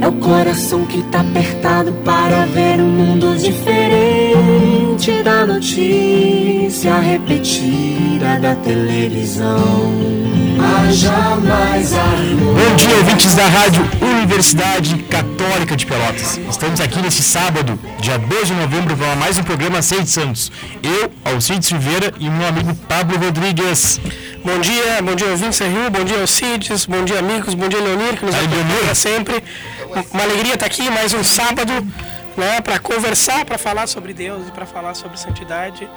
[0.00, 8.54] É o coração que tá apertado para ver um mundo diferente da notícia repetida da
[8.56, 9.92] televisão.
[10.58, 12.54] Haja mais amor.
[12.54, 16.38] Bom dia, ouvintes da Rádio Universidade Católica de Pelotas.
[16.50, 20.52] Estamos aqui nesse sábado, dia 2 de novembro, para mais um programa Seis Santos.
[20.82, 24.00] Eu, Alcide Silveira e meu amigo Pablo Rodrigues.
[24.44, 28.16] Bom dia, bom dia ouvintes Rio, bom dia Alcides, bom dia amigos, bom dia Leonir,
[28.16, 28.94] que nos Aí, acompanha Leonir.
[28.94, 29.42] sempre.
[30.12, 31.72] Uma alegria estar aqui, mais um sábado,
[32.36, 35.88] né, para conversar, para falar sobre Deus e para falar sobre santidade.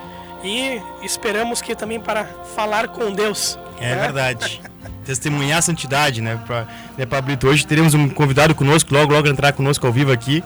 [0.44, 3.58] E esperamos que também para falar com Deus.
[3.80, 4.02] É né?
[4.02, 4.62] verdade.
[5.06, 6.66] Testemunhar a santidade, né, pra,
[6.98, 7.48] né, Pablito?
[7.48, 10.44] Hoje teremos um convidado conosco, logo, logo entrar conosco ao vivo aqui,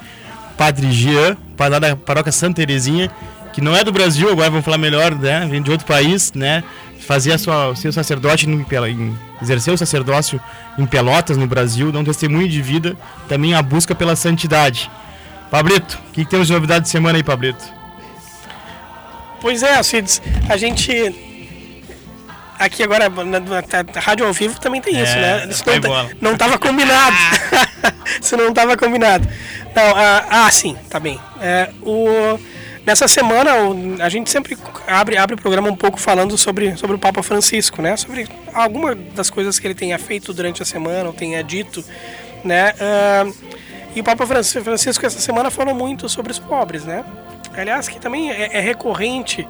[0.57, 1.37] Padre Jean,
[1.79, 3.09] da paróquia Santa Terezinha,
[3.57, 6.63] que não é do Brasil, agora vamos falar melhor, né, vem de outro país, né,
[7.07, 10.39] fazia sua, seu sacerdote, no, em, exerceu o sacerdócio
[10.77, 12.95] em Pelotas, no Brasil, dá um testemunho de vida,
[13.27, 14.91] também a busca pela santidade.
[15.49, 17.63] Pablito, o que, que temos de novidade de semana aí, Pablito?
[19.41, 21.15] Pois é, Alcides, a gente.
[22.59, 25.47] Aqui agora, na, na- na rádio ao vivo também tem isso, É, né?
[25.49, 26.09] Isso não, tá- bola.
[26.21, 27.15] não tava combinado.
[28.21, 29.27] isso não tava combinado.
[29.75, 31.19] Não, ah, ah, sim, tá bem.
[31.41, 32.39] É, o,
[32.87, 33.51] nessa semana,
[33.99, 34.57] a gente sempre
[34.87, 37.97] abre, abre o programa um pouco falando sobre, sobre o Papa Francisco, né?
[37.97, 41.83] Sobre alguma das coisas que ele tenha feito durante a semana, ou tenha dito,
[42.45, 42.73] né?
[42.79, 43.29] Ah,
[43.93, 47.03] e o Papa Franci- Francisco essa semana falou muito sobre os pobres, né?
[47.53, 49.45] Aliás, que também é, é recorrente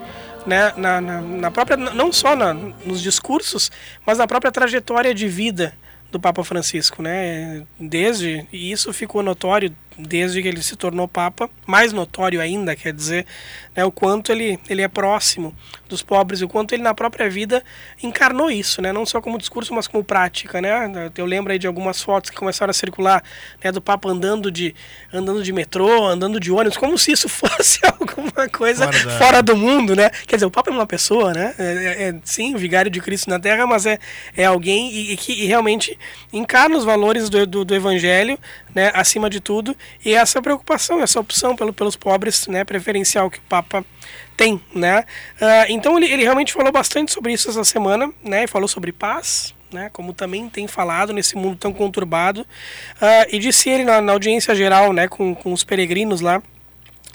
[0.46, 3.70] né, na, na, na própria, não só na, nos discursos,
[4.06, 5.74] mas na própria trajetória de vida
[6.12, 7.64] do Papa Francisco, né?
[7.80, 12.94] Desde e isso ficou notório desde que ele se tornou Papa, mais notório ainda, quer
[12.94, 13.26] dizer,
[13.76, 15.56] né, o quanto ele, ele é próximo
[15.88, 17.64] dos pobres, o quanto ele na própria vida
[18.04, 18.92] encarnou isso, né?
[18.92, 21.12] Não só como discurso, mas como prática, né?
[21.18, 23.24] Eu lembro aí de algumas fotos que começaram a circular,
[23.64, 24.76] né, do Papa andando de
[25.12, 29.56] andando de metrô, andando de ônibus, como se isso fosse alguma coisa Fora fora do
[29.56, 30.10] mundo, né?
[30.28, 31.54] Quer dizer, o Papa é uma pessoa, né?
[31.58, 34.00] É, é- é, sim, vigário de Cristo na Terra, mas é,
[34.36, 35.98] é alguém e, e que e realmente
[36.34, 38.38] encarna os valores do, do, do Evangelho,
[38.78, 38.92] né?
[38.94, 42.64] Acima de tudo, e essa preocupação, essa opção pelo, pelos pobres, né?
[42.64, 43.84] Preferencial que o Papa
[44.38, 45.04] tem, né?
[45.42, 48.46] Ah, então ele, ele realmente falou bastante sobre isso essa semana, né?
[48.46, 49.90] Falou sobre paz, né?
[49.92, 52.46] Como também tem falado nesse mundo tão conturbado,
[53.02, 55.08] Ah, e disse ele na, na audiência geral, né?
[55.08, 56.40] Com, com os peregrinos lá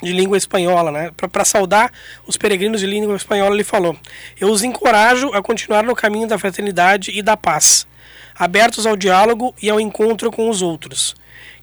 [0.01, 1.11] de língua espanhola, né?
[1.31, 1.93] Para saudar
[2.27, 3.95] os peregrinos de língua espanhola, ele falou:
[4.37, 7.87] Eu os encorajo a continuar no caminho da fraternidade e da paz,
[8.35, 11.15] abertos ao diálogo e ao encontro com os outros.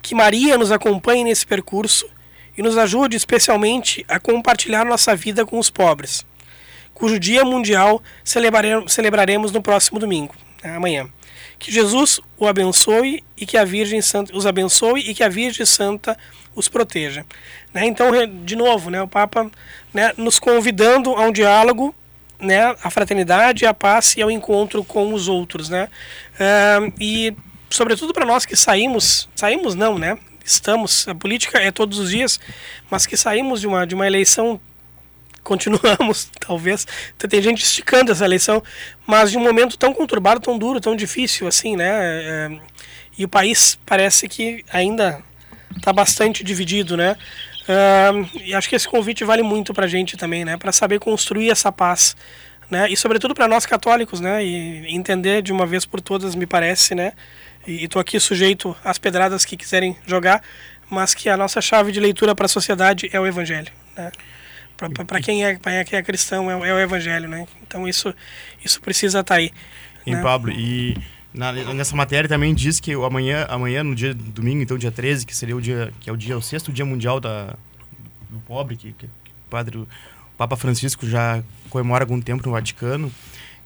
[0.02, 2.08] Que Maria nos acompanhe nesse percurso
[2.56, 6.26] e nos ajude especialmente a compartilhar nossa vida com os pobres,
[6.92, 11.08] cujo Dia Mundial celebrare- celebraremos no próximo domingo, né, amanhã.
[11.58, 15.66] Que Jesus o abençoe e que a Virgem Santa os abençoe e que a Virgem
[15.66, 16.16] Santa
[16.54, 17.24] os proteja.
[17.72, 17.86] Né?
[17.86, 18.10] Então,
[18.44, 19.50] de novo, né, o Papa
[19.92, 21.94] né, nos convidando a um diálogo,
[22.38, 25.88] né, a fraternidade, a paz e ao encontro com os outros, né?
[26.38, 27.34] Ah, e
[27.70, 30.18] sobretudo para nós que saímos, saímos não, né?
[30.44, 32.40] Estamos, a política é todos os dias,
[32.90, 34.60] mas que saímos de uma de uma eleição
[35.42, 36.86] continuamos, talvez.
[37.18, 38.62] Tem gente esticando essa eleição,
[39.06, 41.88] mas de um momento tão conturbado, tão duro, tão difícil assim, né?
[41.88, 42.50] É,
[43.18, 45.22] e o país parece que ainda
[45.76, 47.16] está bastante dividido, né?
[48.44, 50.56] E acho que esse convite vale muito para a gente também, né?
[50.56, 52.16] Para saber construir essa paz,
[52.70, 52.90] né?
[52.90, 54.44] E sobretudo para nós católicos, né?
[54.44, 57.12] E entender de uma vez por todas, me parece, né?
[57.66, 60.42] E estou aqui sujeito às pedradas que quiserem jogar,
[60.88, 64.10] mas que a nossa chave de leitura para a sociedade é o Evangelho, né?
[65.06, 67.46] Para quem é, quem é cristão é, o- é o Evangelho, né?
[67.62, 68.14] Então isso
[68.64, 69.52] isso precisa estar aí.
[70.06, 70.22] Em né?
[70.22, 70.96] Pablo, e
[71.34, 75.36] na- nessa matéria também diz que amanhã, amanhã, no dia domingo, então dia 13, que
[75.36, 77.54] seria o dia, que é o dia, o sexto dia mundial da,
[78.30, 79.86] do pobre, que, que, que o padre, o
[80.38, 83.12] Papa Francisco já comemora há algum tempo no Vaticano.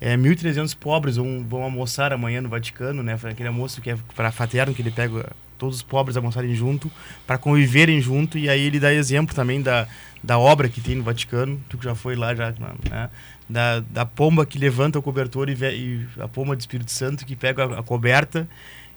[0.07, 3.19] É, 1.300 pobres vão, vão almoçar amanhã no Vaticano, né?
[3.25, 6.93] Aquele almoço que é para fraterno, que ele pega todos os pobres almoçarem junto,
[7.27, 9.89] para conviverem junto, e aí ele dá exemplo também da,
[10.23, 12.53] da obra que tem no Vaticano, tu que já foi lá já,
[12.91, 13.09] né?
[13.49, 17.35] Da, da pomba que levanta o cobertor e, e a pomba do Espírito Santo que
[17.35, 18.47] pega a, a coberta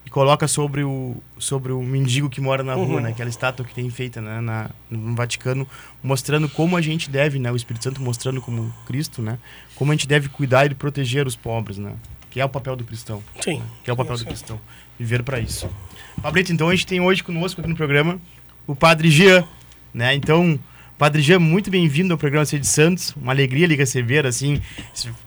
[0.07, 2.99] e coloca sobre o, sobre o mendigo que mora na rua, uhum.
[3.01, 3.09] né?
[3.09, 4.39] Aquela estátua que tem feita né?
[4.39, 5.67] na, no Vaticano,
[6.01, 7.51] mostrando como a gente deve, né?
[7.51, 9.37] O Espírito Santo mostrando como Cristo, né?
[9.75, 11.91] Como a gente deve cuidar e proteger os pobres, né?
[12.31, 13.21] Que é o papel do cristão.
[13.41, 13.61] Sim.
[13.83, 14.57] Que é o papel do cristão.
[14.97, 15.69] Viver para isso.
[16.21, 18.17] Pablito, então a gente tem hoje conosco aqui no programa
[18.65, 19.43] o Padre Jean,
[19.93, 20.15] né?
[20.15, 20.57] Então,
[20.97, 23.15] Padre Jean, muito bem-vindo ao programa C de Santos.
[23.15, 24.59] Uma alegria lhe receber, assim,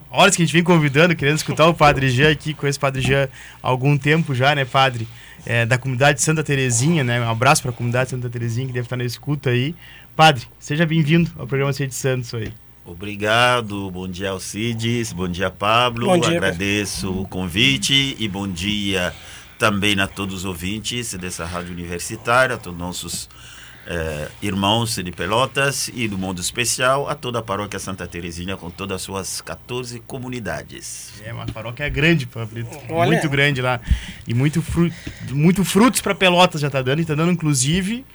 [0.09, 3.01] horas que a gente vem convidando, querendo escutar o Padre Jean aqui, conheço o Padre
[3.01, 3.29] Jean
[3.63, 5.07] há algum tempo já, né, Padre?
[5.45, 7.21] É, da comunidade Santa Terezinha, né?
[7.21, 9.73] Um abraço para a comunidade Santa Terezinha que deve estar na escuta aí.
[10.13, 12.51] Padre, seja bem-vindo ao programa C de Santos aí.
[12.83, 19.13] Obrigado, bom dia Alcides, bom dia Pablo, bom dia, agradeço o convite e bom dia
[19.57, 23.29] também a todos os ouvintes dessa rádio universitária, a todos nossos
[23.93, 28.69] eh, irmãos de Pelotas e do mundo especial, a toda a paróquia Santa Teresinha com
[28.69, 31.11] todas as suas 14 comunidades.
[31.25, 32.69] É uma paróquia grande, Pablito.
[32.87, 33.81] Muito grande lá.
[34.25, 34.89] E muito, fru
[35.31, 38.05] muito frutos para Pelotas já está dando, e está dando inclusive,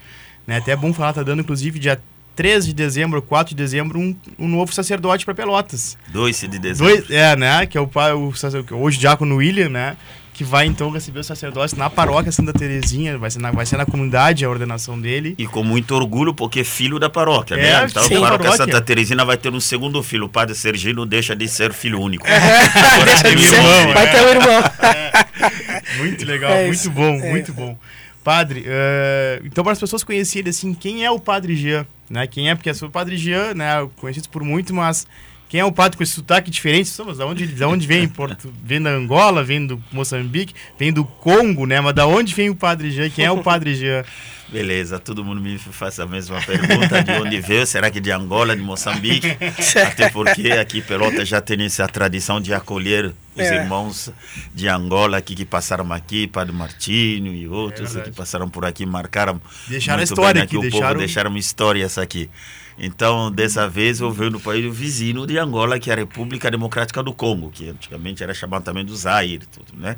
[0.46, 2.00] né, até é bom falar, está dando inclusive dia
[2.34, 5.98] 3 de dezembro, 4 de dezembro, um, um novo sacerdote para Pelotas.
[6.08, 6.96] 2 de dezembro.
[6.96, 7.66] Dois, é, né?
[7.66, 9.96] Que é o, o, o hoje diácono William, né?
[10.36, 13.78] Que vai então receber o sacerdócio na paróquia Santa Terezinha, vai ser na, vai ser
[13.78, 15.34] na comunidade a ordenação dele.
[15.38, 17.70] E com muito orgulho, porque é filho da paróquia, né?
[17.70, 17.86] é, né?
[17.88, 20.26] Então sim, a paróquia, paróquia Santa Terezinha vai ter um segundo filho.
[20.26, 22.26] O padre Sergino deixa de ser filho único.
[22.36, 24.62] É, deixa de ser, irmão, vai ter um irmão.
[24.82, 25.96] É.
[25.98, 27.30] Muito legal, é muito bom, é.
[27.30, 27.78] muito bom.
[28.22, 32.26] Padre, uh, então para as pessoas conhecerem assim, quem é o Padre Jean, né?
[32.26, 35.06] Quem é, porque o Padre Jean, né, conhecido por muito, mas
[35.48, 36.88] quem é o padre com esse sotaque diferente?
[36.88, 38.08] Somos, da onde, da onde vem?
[38.08, 41.80] Porto, vem da Angola, vem do Moçambique, vem do Congo, né?
[41.80, 43.10] Mas da onde vem o padre Jean?
[43.10, 44.04] Quem é o padre Jean?
[44.48, 47.66] Beleza, todo mundo me faz a mesma pergunta: de onde veio?
[47.66, 49.36] Será que de Angola, de Moçambique?
[49.84, 53.56] Até porque aqui Pelota já tem essa tradição de acolher os é.
[53.56, 54.12] irmãos
[54.54, 58.86] de Angola aqui que passaram aqui, Padre Martinho e outros é que passaram por aqui,
[58.86, 59.40] marcaram.
[59.66, 60.86] Deixaram a história aqui, o deixaram...
[60.86, 62.30] povo deixaram histórias aqui.
[62.78, 67.02] Então, dessa vez, eu venho no país vizinho de Angola, que é a República Democrática
[67.02, 69.96] do Congo, que antigamente era chamado também do Zaire, tudo, né?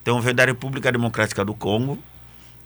[0.00, 1.98] Então, eu venho da República Democrática do Congo,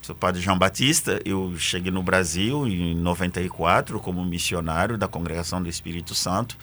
[0.01, 5.69] sou padre João Batista, eu cheguei no Brasil em 94 como missionário da Congregação do
[5.69, 6.57] Espírito Santo,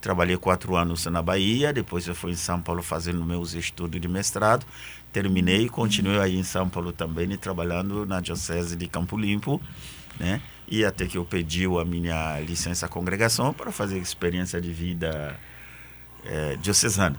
[0.00, 4.08] trabalhei quatro anos na Bahia, depois eu fui em São Paulo fazendo meus estudos de
[4.08, 4.64] mestrado,
[5.12, 9.60] terminei e continuei aí em São Paulo também, trabalhando na Diocese de Campo Limpo,
[10.18, 10.40] né?
[10.68, 15.38] E até que eu pedi a minha licença congregação para fazer experiência de vida
[16.24, 17.18] é, diocesana.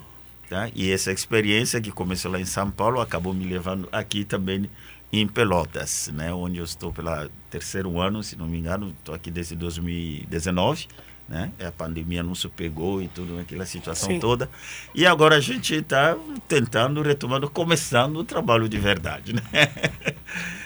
[0.50, 0.70] Tá?
[0.76, 4.70] E essa experiência que começou lá em São Paulo acabou me levando aqui também
[5.12, 6.34] em Pelotas, né?
[6.34, 10.88] onde eu estou pelo terceiro ano, se não me engano, estou aqui desde 2019
[11.28, 11.52] né?
[11.60, 14.20] A pandemia não se pegou e tudo, aquela situação Sim.
[14.20, 14.50] toda.
[14.94, 16.16] E agora a gente está
[16.48, 19.42] tentando, retomando, começando o trabalho de verdade, né?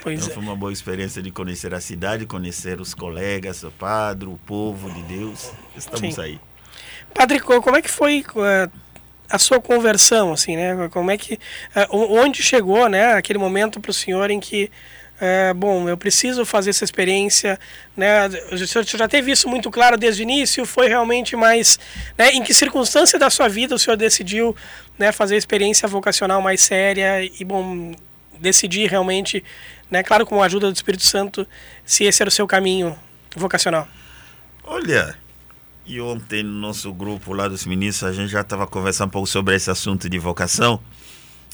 [0.02, 0.34] Pois então, é.
[0.34, 4.90] foi uma boa experiência de conhecer a cidade, conhecer os colegas, o padre, o povo
[4.92, 5.52] de Deus.
[5.76, 6.22] Estamos Sim.
[6.22, 6.40] aí.
[7.14, 8.24] Padre, como é que foi
[9.30, 10.90] a sua conversão, assim, né?
[10.90, 11.40] Como é que,
[11.92, 13.14] onde chegou, né?
[13.14, 14.72] Aquele momento para o senhor em que
[15.19, 17.60] é, bom, eu preciso fazer essa experiência,
[17.95, 18.27] né?
[18.51, 20.66] O senhor já teve isso muito claro desde o início?
[20.66, 21.77] Foi realmente mais,
[22.18, 22.31] né?
[22.31, 24.56] Em que circunstância da sua vida o senhor decidiu,
[24.98, 25.12] né?
[25.12, 27.94] Fazer a experiência vocacional mais séria e bom
[28.39, 29.44] decidir realmente,
[29.92, 30.04] né?
[30.04, 31.45] Claro, com a ajuda do Espírito Santo,
[31.83, 32.98] se esse era o seu caminho
[33.36, 33.88] vocacional.
[34.63, 35.18] Olha,
[35.86, 39.27] e ontem no nosso grupo lá dos ministros a gente já estava conversando um pouco
[39.27, 40.79] sobre esse assunto de vocação.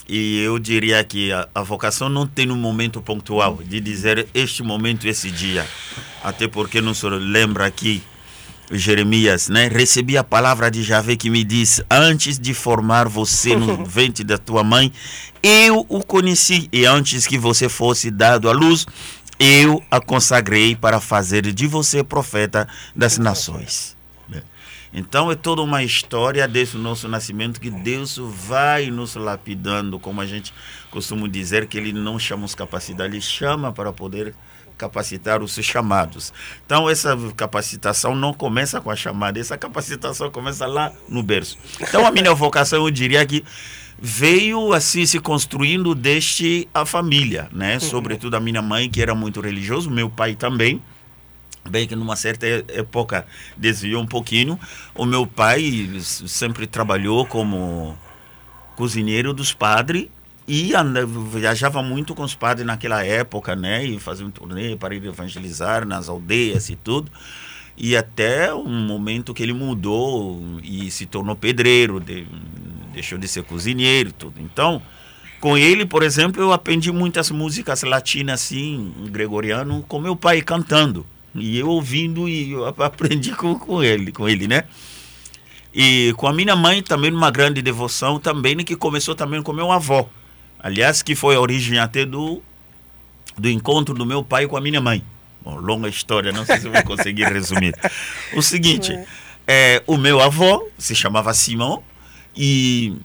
[0.07, 4.61] E eu diria que a, a, vocação não tem um momento pontual de dizer este
[4.61, 5.65] momento, esse dia.
[6.23, 8.03] Até porque não se lembra aqui
[8.71, 9.67] Jeremias, né?
[9.67, 14.37] Recebi a palavra de Javé que me diz: Antes de formar você no ventre da
[14.37, 14.91] tua mãe,
[15.41, 16.67] eu o conheci.
[16.71, 18.85] E antes que você fosse dado à luz,
[19.39, 23.95] eu a consagrei para fazer de você profeta das nações.
[24.97, 30.25] Então é toda uma história desse nosso nascimento que Deus vai nos lapidando, como a
[30.25, 30.53] gente
[30.89, 34.33] costuma dizer, que Ele não chama os capacidades, Ele chama para poder
[34.77, 36.31] capacitar os chamados.
[36.65, 41.57] Então essa capacitação não começa com a chamada, essa capacitação começa lá no berço.
[41.81, 43.43] Então a minha vocação eu diria que
[43.99, 47.79] veio assim se construindo desde a família, né?
[47.79, 50.81] Sobretudo a minha mãe que era muito religioso, meu pai também
[51.69, 53.25] bem que numa certa época
[53.57, 54.59] desviou um pouquinho.
[54.93, 57.97] O meu pai sempre trabalhou como
[58.75, 60.07] cozinheiro dos padres
[60.47, 60.71] e
[61.31, 63.83] viajava muito com os padres naquela época, né?
[63.83, 67.11] E fazia um turnê para ir evangelizar nas aldeias e tudo.
[67.77, 72.27] E até um momento que ele mudou e se tornou pedreiro, de,
[72.93, 74.39] deixou de ser cozinheiro tudo.
[74.39, 74.81] Então,
[75.39, 81.05] Com ele, por exemplo, eu aprendi muitas músicas latinas assim, gregoriano, com meu pai cantando.
[81.35, 84.63] E eu ouvindo e eu aprendi com, com ele, com ele, né?
[85.73, 89.71] E com a minha mãe também uma grande devoção também, que começou também com meu
[89.71, 90.07] avô.
[90.57, 92.41] Aliás, que foi a origem até do,
[93.37, 95.03] do encontro do meu pai com a minha mãe.
[95.43, 97.75] Bom, longa história, não sei se eu vou conseguir resumir.
[98.33, 98.97] O seguinte,
[99.45, 101.83] é, o meu avô se chamava Simão
[102.35, 102.95] e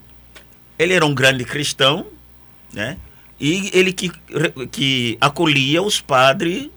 [0.79, 2.07] ele era um grande cristão,
[2.73, 2.97] né?
[3.39, 4.11] E ele que,
[4.71, 6.69] que acolhia os padres,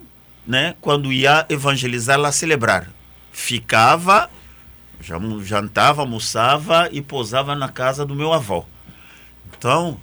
[0.45, 0.75] né?
[0.81, 2.89] Quando ia evangelizar lá celebrar.
[3.31, 4.29] Ficava
[5.43, 8.65] jantava, almoçava e posava na casa do meu avô.
[9.57, 9.97] Então,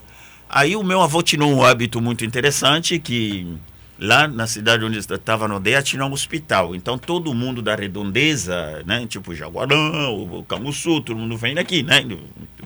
[0.49, 3.57] aí o meu avô tinha um hábito muito interessante que
[3.99, 6.75] lá na cidade onde estava no aldeia tinha um hospital.
[6.75, 12.03] Então todo mundo da redondeza, né, tipo Jaguarão, o Camuçu, todo mundo vem daqui, né,
[12.03, 12.19] do,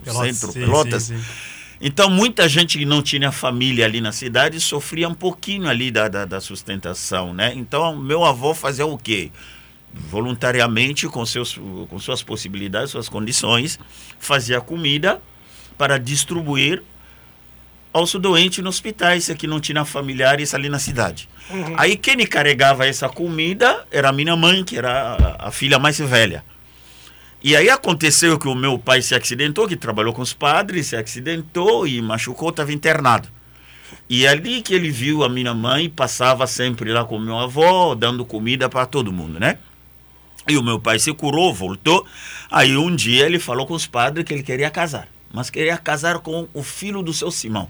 [0.04, 1.02] Pelotas, centro, sim, Pelotas.
[1.04, 1.24] Sim, sim.
[1.86, 6.08] Então muita gente que não tinha família ali na cidade sofria um pouquinho ali da,
[6.08, 7.52] da, da sustentação, né?
[7.54, 9.30] Então meu avô fazia o quê?
[9.94, 13.78] voluntariamente, com, seus, com suas possibilidades, suas condições,
[14.18, 15.20] fazia comida
[15.78, 16.82] para distribuir
[17.92, 21.28] aos doentes nos hospitais, que não tinha familiares ali na cidade.
[21.48, 21.74] Uhum.
[21.76, 25.98] Aí quem carregava essa comida era a minha mãe, que era a, a filha mais
[25.98, 26.44] velha.
[27.44, 30.96] E aí aconteceu que o meu pai se acidentou, que trabalhou com os padres, se
[30.96, 33.28] acidentou e machucou, estava internado.
[34.08, 38.24] E ali que ele viu a minha mãe, passava sempre lá com meu avô, dando
[38.24, 39.58] comida para todo mundo, né?
[40.48, 42.06] E o meu pai se curou, voltou.
[42.50, 46.20] Aí um dia ele falou com os padres que ele queria casar, mas queria casar
[46.20, 47.68] com o filho do seu Simão.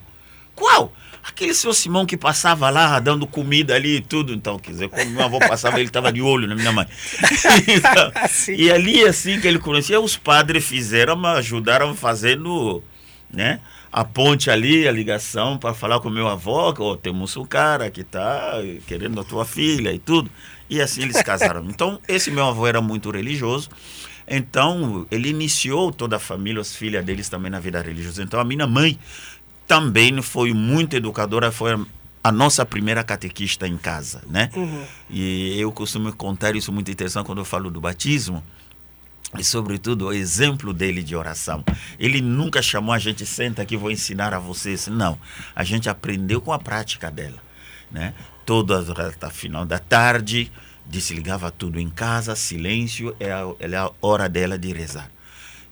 [0.55, 0.93] Qual?
[1.27, 4.35] Aquele seu Simão que passava lá dando comida ali e tudo.
[4.35, 6.87] Então, quer dizer, quando meu avô passava, ele estava de olho na minha mãe.
[7.67, 12.83] então, e ali, assim que ele conhecia, os padres fizeram, ajudaram fazendo,
[13.33, 13.61] né?
[13.95, 17.89] a ponte ali, a ligação para falar com meu avô, que oh, temos um cara
[17.93, 18.55] que está
[18.89, 20.29] querendo a tua filha e tudo.
[20.69, 21.65] E assim eles casaram.
[21.67, 23.71] Então, esse meu avô era muito religioso.
[24.27, 28.21] Então, ele iniciou toda a família, as filhas deles também na vida religiosa.
[28.21, 28.99] Então, a minha mãe
[29.67, 31.79] também foi muito educadora, foi
[32.23, 34.51] a nossa primeira catequista em casa, né?
[34.57, 34.85] Uhum.
[35.11, 38.43] E eu costumo contar isso muito interessante quando eu falo do batismo
[39.39, 41.65] e sobretudo o exemplo dele de oração.
[41.99, 45.19] Ele nunca chamou a gente senta aqui vou ensinar a vocês, não.
[45.55, 47.39] A gente aprendeu com a prática dela,
[47.91, 48.15] né?
[48.45, 48.79] toda
[49.21, 50.51] a final da tarde,
[50.87, 55.11] desligava tudo em casa, silêncio, é a, é a hora dela de rezar.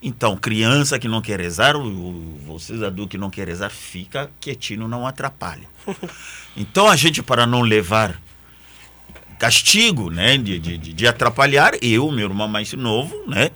[0.05, 1.75] Então, criança que não quer rezar,
[2.45, 5.67] vocês adultos que não querem rezar, fica quietinho, não atrapalha.
[6.55, 8.21] Então, a gente, para não levar
[9.39, 13.49] castigo, né, de, de, de atrapalhar, eu, meu irmão mais novo, né,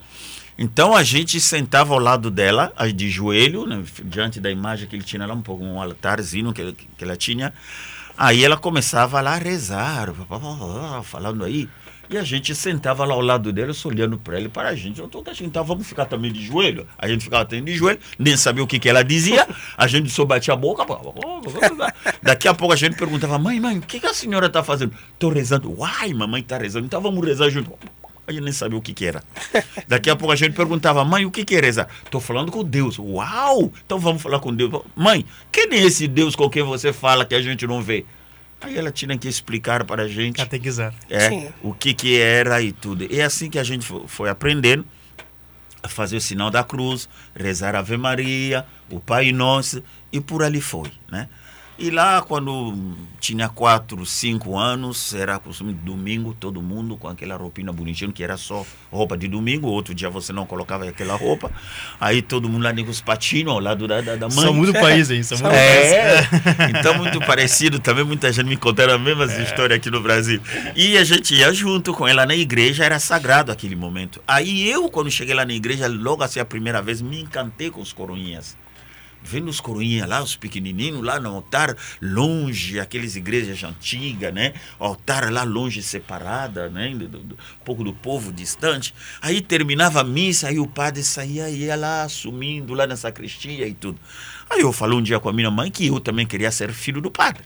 [0.58, 5.04] então a gente sentava ao lado dela, de joelho, né, diante da imagem que ele
[5.04, 7.54] tinha lá, um pouco um altarzinho que, que ela tinha.
[8.18, 10.12] Aí ela começava lá a rezar,
[11.06, 11.70] falando aí.
[12.10, 15.00] E a gente sentava lá ao lado dela, só olhando para ele, para a gente.
[15.00, 16.88] Eu tô assim, então vamos ficar também de joelho.
[16.98, 19.48] A gente ficava também de joelho, nem sabia o que, que ela dizia.
[19.78, 20.86] A gente só batia a boca.
[22.22, 24.94] Daqui a pouco a gente perguntava, mãe, mãe, o que, que a senhora está fazendo?
[25.14, 25.72] Estou rezando.
[25.78, 26.86] Uai, mamãe está rezando.
[26.86, 27.74] Então vamos rezar junto.
[28.26, 29.24] A gente nem sabia o que, que era.
[29.88, 31.88] Daqui a pouco a gente perguntava, mãe, o que, que é rezar?
[32.04, 33.00] Estou falando com Deus.
[33.00, 33.72] Uau!
[33.86, 34.82] Então vamos falar com Deus.
[34.96, 38.06] Mãe, quem é esse Deus com quem você fala que a gente não vê?
[38.60, 40.38] Aí ela tinha que explicar para a gente.
[40.38, 40.94] Catequizar.
[41.10, 41.50] É, Sim.
[41.62, 43.04] o que, que era e tudo.
[43.04, 44.86] E é assim que a gente foi aprendendo
[45.82, 50.44] a fazer o sinal da cruz, rezar a Ave Maria, o Pai Nosso, e por
[50.44, 51.30] ali foi, né?
[51.80, 52.74] E lá, quando
[53.20, 58.24] tinha quatro, cinco anos, era costume de domingo, todo mundo com aquela roupinha bonitinha, que
[58.24, 59.68] era só roupa de domingo.
[59.68, 61.52] Outro dia você não colocava aquela roupa.
[62.00, 64.46] Aí todo mundo lá com os patinhos ao lado da, da, da mãe.
[64.46, 65.22] São muito país, hein?
[65.22, 66.28] São muito é,
[66.80, 67.80] então muito parecido.
[67.80, 69.44] Também muita gente me contaram a mesma é.
[69.44, 70.42] história aqui no Brasil.
[70.76, 74.20] E a gente ia junto com ela na igreja, era sagrado aquele momento.
[74.28, 77.82] Aí eu, quando cheguei lá na igreja, logo assim a primeira vez, me encantei com
[77.82, 78.58] os coroinhas
[79.28, 84.54] vendo os coroinhas lá, os pequenininhos lá no altar, longe, aquelas igrejas antigas, né?
[84.80, 86.90] O altar lá longe, separada, né?
[86.90, 88.94] Do, do, um pouco do povo distante.
[89.22, 93.68] Aí terminava a missa, aí o padre saía e ia lá, sumindo lá na sacristia
[93.68, 94.00] e tudo.
[94.50, 97.02] Aí eu falei um dia com a minha mãe que eu também queria ser filho
[97.02, 97.44] do padre.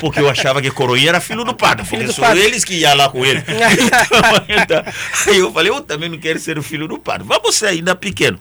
[0.00, 2.42] Porque eu achava que coroinha era filho do padre, porque são padre.
[2.42, 3.42] eles que iam lá com ele.
[3.46, 4.92] Então, então,
[5.26, 7.26] aí eu falei, eu também não quero ser o filho do padre.
[7.26, 8.38] Vamos ser ainda pequeno.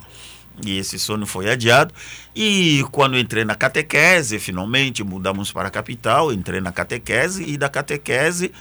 [0.64, 1.94] E esse sonho foi adiado.
[2.36, 7.70] E quando entrei na catequese, finalmente mudamos para a capital, entrei na catequese e da
[7.70, 8.52] catequese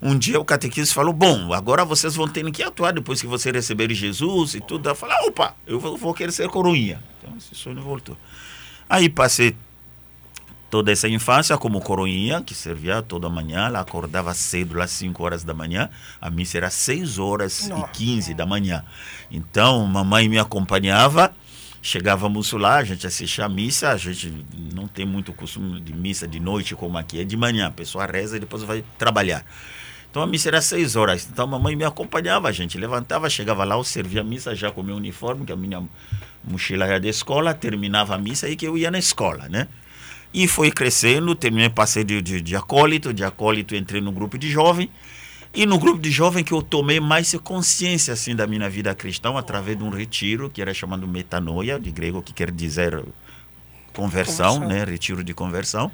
[0.00, 3.50] um dia o catequista falou: Bom, agora vocês vão ter que atuar depois que você
[3.50, 4.88] receber Jesus e tudo.
[4.88, 7.02] Eu falei: Opa, eu vou querer ser coroinha.
[7.18, 8.16] Então esse sonho voltou.
[8.88, 9.56] Aí passei
[10.70, 13.66] toda essa infância como coroinha, que servia toda manhã.
[13.66, 15.88] Ela acordava cedo, às 5 horas da manhã.
[16.20, 17.86] A missa era 6 horas Nossa.
[17.86, 18.84] e 15 da manhã.
[19.30, 21.34] Então, mamãe me acompanhava.
[21.80, 23.90] Chegávamos lá, a gente assistia a missa.
[23.90, 24.32] A gente
[24.74, 27.68] não tem muito costume de missa de noite como aqui, é de manhã.
[27.68, 29.44] A pessoa reza e depois vai trabalhar.
[30.10, 31.28] Então a missa era seis horas.
[31.30, 34.70] Então a mamãe me acompanhava, a gente levantava, chegava lá, eu servia a missa já
[34.70, 35.82] com o meu uniforme, que a minha
[36.42, 39.68] mochila era da escola, terminava a missa e que eu ia na escola, né?
[40.32, 44.50] E foi crescendo, terminei, passei de, de, de acólito, de acólito entrei no grupo de
[44.50, 44.90] jovem.
[45.54, 49.36] E no grupo de jovem que eu tomei mais consciência assim da minha vida cristã
[49.36, 53.02] através de um retiro que era chamado metanoia, de grego que quer dizer
[53.92, 54.68] conversão, conversão.
[54.68, 55.90] né, retiro de conversão,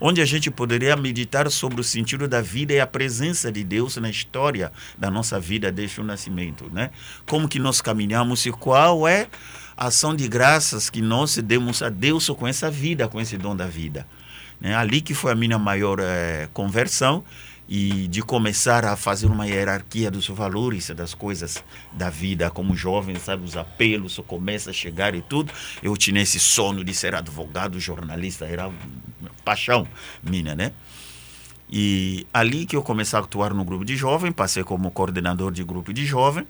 [0.00, 3.96] onde a gente poderia meditar sobre o sentido da vida e a presença de Deus
[3.98, 6.90] na história da nossa vida desde o nascimento, né?
[7.26, 9.28] Como que nós caminhamos e qual é
[9.76, 13.66] ação de graças que nós demos a Deus com essa vida, com esse dom da
[13.66, 14.06] vida.
[14.60, 14.74] Né?
[14.74, 17.24] Ali que foi a minha maior é, conversão
[17.68, 23.16] e de começar a fazer uma hierarquia dos valores das coisas da vida como jovem
[23.16, 25.50] sabe os apelos começa a chegar e tudo
[25.82, 28.70] eu tinha esse sono de ser advogado jornalista era
[29.44, 29.88] paixão
[30.22, 30.72] minha né
[31.70, 35.64] e ali que eu comecei a atuar no grupo de jovem passei como coordenador de
[35.64, 36.46] grupo de jovem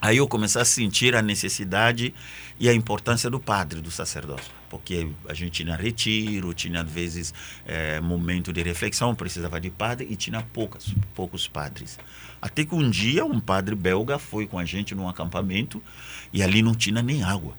[0.00, 2.14] Aí eu comecei a sentir a necessidade
[2.58, 4.50] e a importância do padre, do sacerdócio.
[4.70, 7.34] Porque a gente tinha retiro, tinha às vezes
[7.66, 11.98] é, momento de reflexão, precisava de padre e tinha poucas, poucos padres.
[12.40, 15.82] Até que um dia um padre belga foi com a gente num acampamento
[16.32, 17.54] e ali não tinha nem água,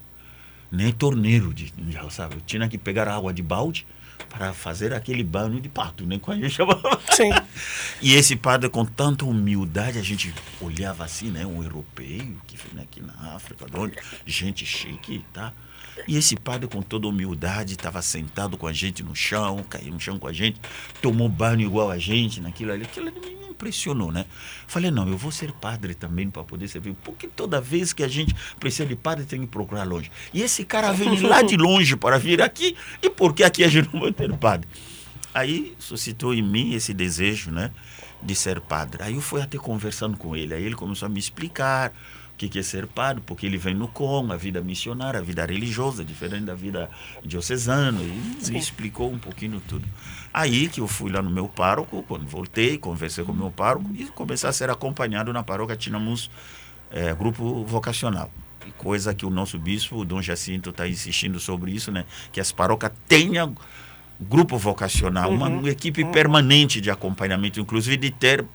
[0.72, 1.72] nem torneiro, de,
[2.10, 2.38] sabe?
[2.46, 3.86] Tinha que pegar água de balde
[4.30, 6.20] para fazer aquele banho de pato, né?
[6.20, 7.00] Como a gente chamava.
[7.12, 7.32] Sim.
[8.02, 11.46] E esse padre, com tanta humildade, a gente olhava assim, né?
[11.46, 15.54] Um europeu que vem aqui na África, onde gente chique, tá?
[16.08, 20.00] E esse padre, com toda humildade, estava sentado com a gente no chão, caiu no
[20.00, 20.60] chão com a gente,
[21.02, 22.84] tomou banho igual a gente, naquilo ali.
[22.84, 24.26] Aquilo ali me impressionou, né?
[24.68, 26.96] Falei, não, eu vou ser padre também para poder servir.
[27.04, 30.12] Porque toda vez que a gente precisa de padre, tem que procurar longe.
[30.34, 33.68] E esse cara vem lá de longe para vir aqui, e por que aqui a
[33.68, 34.68] gente não vai ter padre?
[35.34, 37.72] Aí suscitou em mim esse desejo, né?
[38.22, 39.04] De ser padre.
[39.04, 40.54] Aí eu fui até conversando com ele.
[40.54, 41.94] Aí ele começou a me explicar
[42.42, 45.46] que, que é ser padre, porque ele vem no com, a vida missionária, a vida
[45.46, 46.90] religiosa, diferente da vida
[47.24, 49.88] diocesana, e me explicou um pouquinho tudo.
[50.34, 53.90] Aí que eu fui lá no meu pároco, quando voltei, conversei com o meu pároco
[53.94, 56.32] e comecei a ser acompanhado na paróquia, tínhamos
[56.90, 58.32] é, grupo vocacional.
[58.78, 62.06] Coisa que o nosso bispo, o Dom Jacinto, está insistindo sobre isso, né?
[62.32, 63.56] Que as paróquias tenham
[64.20, 65.60] grupo vocacional, uhum.
[65.60, 66.12] uma, equipe uhum.
[66.12, 68.46] permanente de acompanhamento, inclusive de ter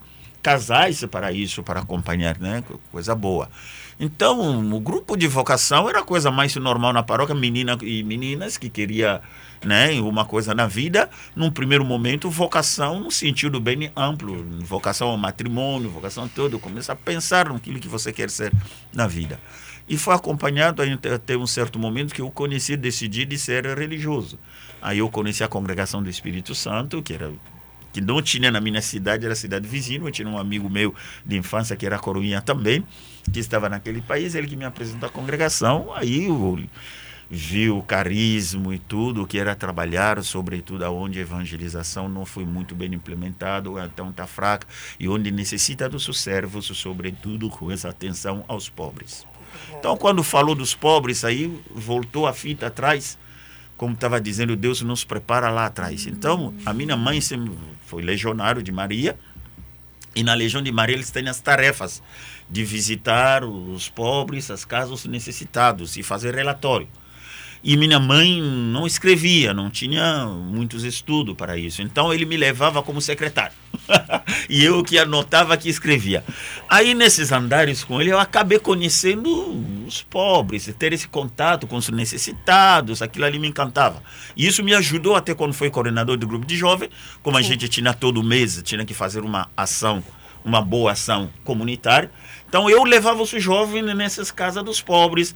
[0.42, 2.62] casais para isso, para acompanhar, né?
[2.92, 3.50] Coisa boa.
[3.98, 8.58] Então, o grupo de vocação era a coisa mais normal na paróquia, menina e meninas
[8.58, 9.22] que queria,
[9.64, 11.08] né, uma coisa na vida.
[11.34, 16.92] Num primeiro momento, vocação no sentido bem amplo, vocação ao matrimônio, vocação a tudo, começa
[16.92, 18.52] a pensar naquilo que você quer ser
[18.92, 19.40] na vida.
[19.88, 20.82] E foi acompanhado
[21.14, 24.38] até um certo momento que eu conheci, decidi de ser religioso.
[24.82, 27.32] Aí eu conheci a congregação do Espírito Santo, que era
[27.96, 30.00] que não tinha na minha cidade, era cidade vizinha.
[30.00, 32.84] Eu tinha um amigo meu de infância que era coroinha também,
[33.32, 35.90] que estava naquele país, ele que me apresentou a congregação.
[35.94, 36.62] Aí eu
[37.30, 42.74] vi o carisma e tudo, que era trabalhar, sobretudo aonde a evangelização não foi muito
[42.74, 44.66] bem implementada, então está fraca,
[45.00, 49.26] e onde necessita dos seus servos, sobretudo com essa atenção aos pobres.
[49.78, 53.16] Então, quando falou dos pobres, aí voltou a fita atrás
[53.76, 56.06] como estava dizendo, Deus nos prepara lá atrás.
[56.06, 57.20] Então, a minha mãe
[57.86, 59.18] foi legionário de Maria,
[60.14, 62.02] e na Legião de Maria eles têm as tarefas
[62.48, 66.88] de visitar os pobres, as casas necessitados e fazer relatório.
[67.68, 71.82] E minha mãe não escrevia, não tinha muitos estudos para isso.
[71.82, 73.56] Então ele me levava como secretário.
[74.48, 76.24] e eu que anotava que escrevia.
[76.68, 79.28] Aí nesses andares com ele eu acabei conhecendo
[79.84, 84.00] os pobres, ter esse contato com os necessitados, aquilo ali me encantava.
[84.36, 87.68] E isso me ajudou até quando fui coordenador do grupo de jovens, como a gente
[87.68, 90.04] tinha todo mês, tinha que fazer uma ação,
[90.44, 92.12] uma boa ação comunitária.
[92.48, 95.34] Então eu levava os jovens nessas casas dos pobres,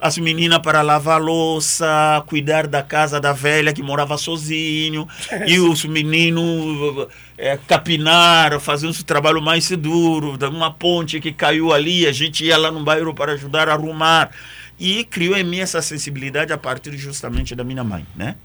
[0.00, 5.08] as meninas para lavar louça, cuidar da casa da velha que morava sozinho,
[5.46, 12.06] e os meninos é, capinar, fazer um trabalho mais duro, uma ponte que caiu ali,
[12.06, 14.30] a gente ia lá no bairro para ajudar a arrumar.
[14.78, 18.36] E criou em mim essa sensibilidade a partir justamente da minha mãe, né?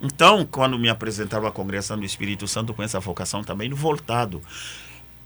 [0.00, 4.40] Então, quando me apresentava a congregação do Espírito Santo com essa vocação também voltado,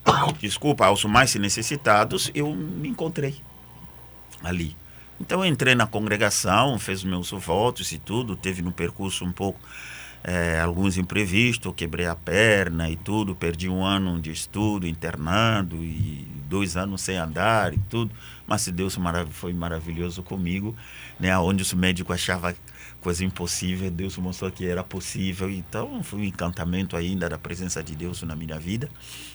[0.40, 3.36] desculpa, aos mais necessitados, eu me encontrei
[4.42, 4.76] ali.
[5.20, 9.60] Então eu entrei na congregação, fez meus votos e tudo, teve no percurso um pouco
[10.24, 16.26] é, alguns imprevistos, quebrei a perna e tudo, perdi um ano de estudo, internado e
[16.48, 18.10] dois anos sem andar e tudo,
[18.46, 18.98] mas Deus
[19.30, 20.74] foi maravilhoso comigo,
[21.18, 21.36] né?
[21.38, 22.54] Onde os médicos achavam
[23.02, 27.94] coisa impossível, Deus mostrou que era possível, então foi um encantamento ainda da presença de
[27.94, 28.88] Deus na minha vida,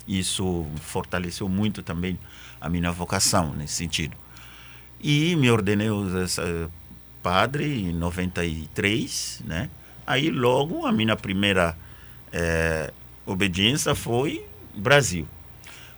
[0.07, 2.19] isso fortaleceu muito também
[2.59, 4.24] a minha vocação nesse sentido.
[5.07, 5.87] E me ordenei
[7.21, 9.69] padre em 93, né?
[10.05, 11.77] Aí logo a minha primeira
[12.33, 12.91] é,
[13.23, 15.27] obediência foi Brasil.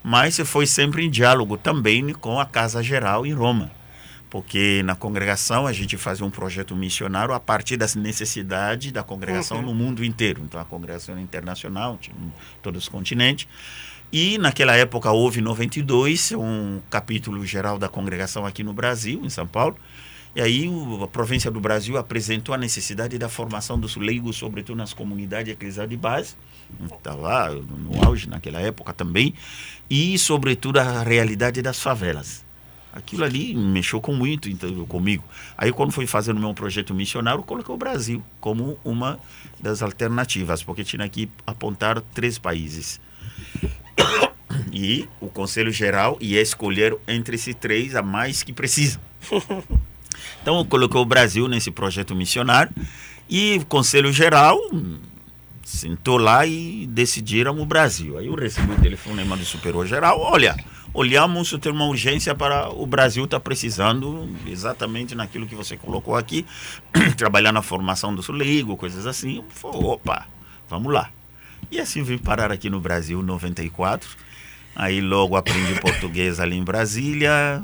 [0.04, 3.72] Mas foi sempre em diálogo também com a Casa Geral em Roma.
[4.30, 9.60] Porque na congregação a gente fazia um projeto missionário a partir das necessidades da congregação
[9.60, 9.68] uhum.
[9.68, 10.42] no mundo inteiro.
[10.44, 11.98] Então a congregação internacional,
[12.62, 13.48] todos os continentes.
[14.12, 19.46] E naquela época houve 92, um capítulo geral da congregação aqui no Brasil, em São
[19.46, 19.78] Paulo.
[20.34, 20.70] E aí
[21.04, 25.90] a província do Brasil apresentou a necessidade da formação dos leigos, sobretudo nas comunidades eclesiais
[25.90, 26.36] de base,
[26.86, 29.34] estava no auge naquela época também,
[29.90, 32.46] e sobretudo a realidade das favelas.
[32.94, 35.24] Aquilo ali mexeu com muito então, comigo.
[35.58, 39.20] Aí quando fui fazendo meu projeto missionário, coloquei o Brasil como uma
[39.60, 43.02] das alternativas, porque tinha que apontar três países.
[44.72, 49.00] E o Conselho Geral ia escolher entre esses três a mais que precisa.
[50.42, 52.72] Então, colocou o Brasil nesse projeto missionário
[53.30, 54.58] e o Conselho Geral
[55.64, 58.18] sentou lá e decidiram o Brasil.
[58.18, 60.56] Aí eu recebi o telefonema do Superior Geral, olha,
[60.94, 66.46] olhamos, tem uma urgência para o Brasil está precisando exatamente naquilo que você colocou aqui,
[67.18, 69.38] trabalhar na formação do leigo, coisas assim.
[69.38, 70.26] Eu falei, opa,
[70.70, 71.10] vamos lá.
[71.70, 74.10] E assim vim parar aqui no Brasil, 94.
[74.76, 77.64] Aí logo aprendi português ali em Brasília,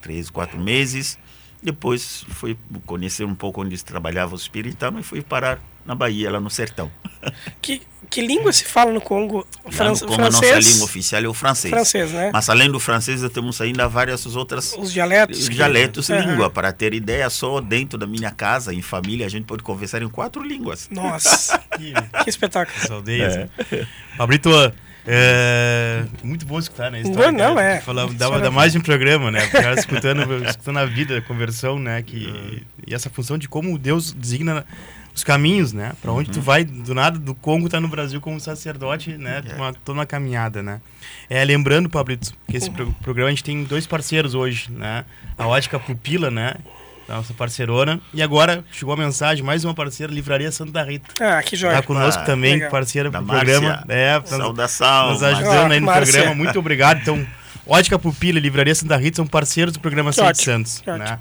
[0.00, 1.18] três, quatro meses.
[1.62, 6.30] Depois fui conhecer um pouco onde se trabalhava o espiritano e fui parar na Bahia,
[6.30, 6.90] lá no sertão.
[7.60, 9.44] Que, que língua se fala no Congo?
[9.70, 10.52] Fran no Congo francês?
[10.52, 11.70] a nossa língua oficial é o francês.
[11.70, 12.30] Francês, né?
[12.32, 14.74] Mas além do francês, temos ainda várias outras...
[14.78, 15.40] Os dialetos?
[15.40, 16.20] Os dialetos e uhum.
[16.20, 16.48] língua.
[16.48, 20.08] Para ter ideia, só dentro da minha casa, em família, a gente pode conversar em
[20.08, 20.88] quatro línguas.
[20.90, 21.92] Nossa, que,
[22.22, 22.78] que espetáculo.
[22.82, 23.36] As aldeias.
[23.36, 23.48] É.
[24.16, 24.72] Fabrício,
[25.10, 27.00] é, muito bom escutar, né?
[27.00, 27.80] História, não, não é.
[27.80, 29.46] Falar, dá, dá, mais de um programa, né?
[29.46, 32.02] O cara escutando, escutando a vida, a conversão, né?
[32.02, 34.66] Que, e essa função de como Deus designa
[35.14, 35.92] os caminhos, né?
[36.02, 36.34] Para onde uhum.
[36.34, 39.42] tu vai, do nada, do Congo tá no Brasil como sacerdote, né?
[39.44, 39.56] Yeah.
[39.56, 40.80] Uma, toda uma caminhada, né?
[41.28, 42.74] É, lembrando, Pablito, que esse uhum.
[42.74, 45.04] pro programa a gente tem dois parceiros hoje, né?
[45.36, 46.54] A Ótica Pupila, né?
[47.16, 48.00] Nossa parceirona.
[48.12, 51.08] E agora chegou a mensagem, mais uma parceira, Livraria Santa Rita.
[51.20, 51.72] Ah, que joia.
[51.72, 52.70] Está conosco ah, também, legal.
[52.70, 53.84] parceira do programa.
[53.88, 55.12] É, Saudação.
[55.12, 56.12] Nos ajudando aí no Márcia.
[56.12, 56.34] programa.
[56.34, 57.00] Muito obrigado.
[57.00, 57.26] Então,
[57.66, 60.82] Ótica Pupila e Livraria Santa Rita são parceiros do programa Sete Santos.
[60.86, 61.18] Né?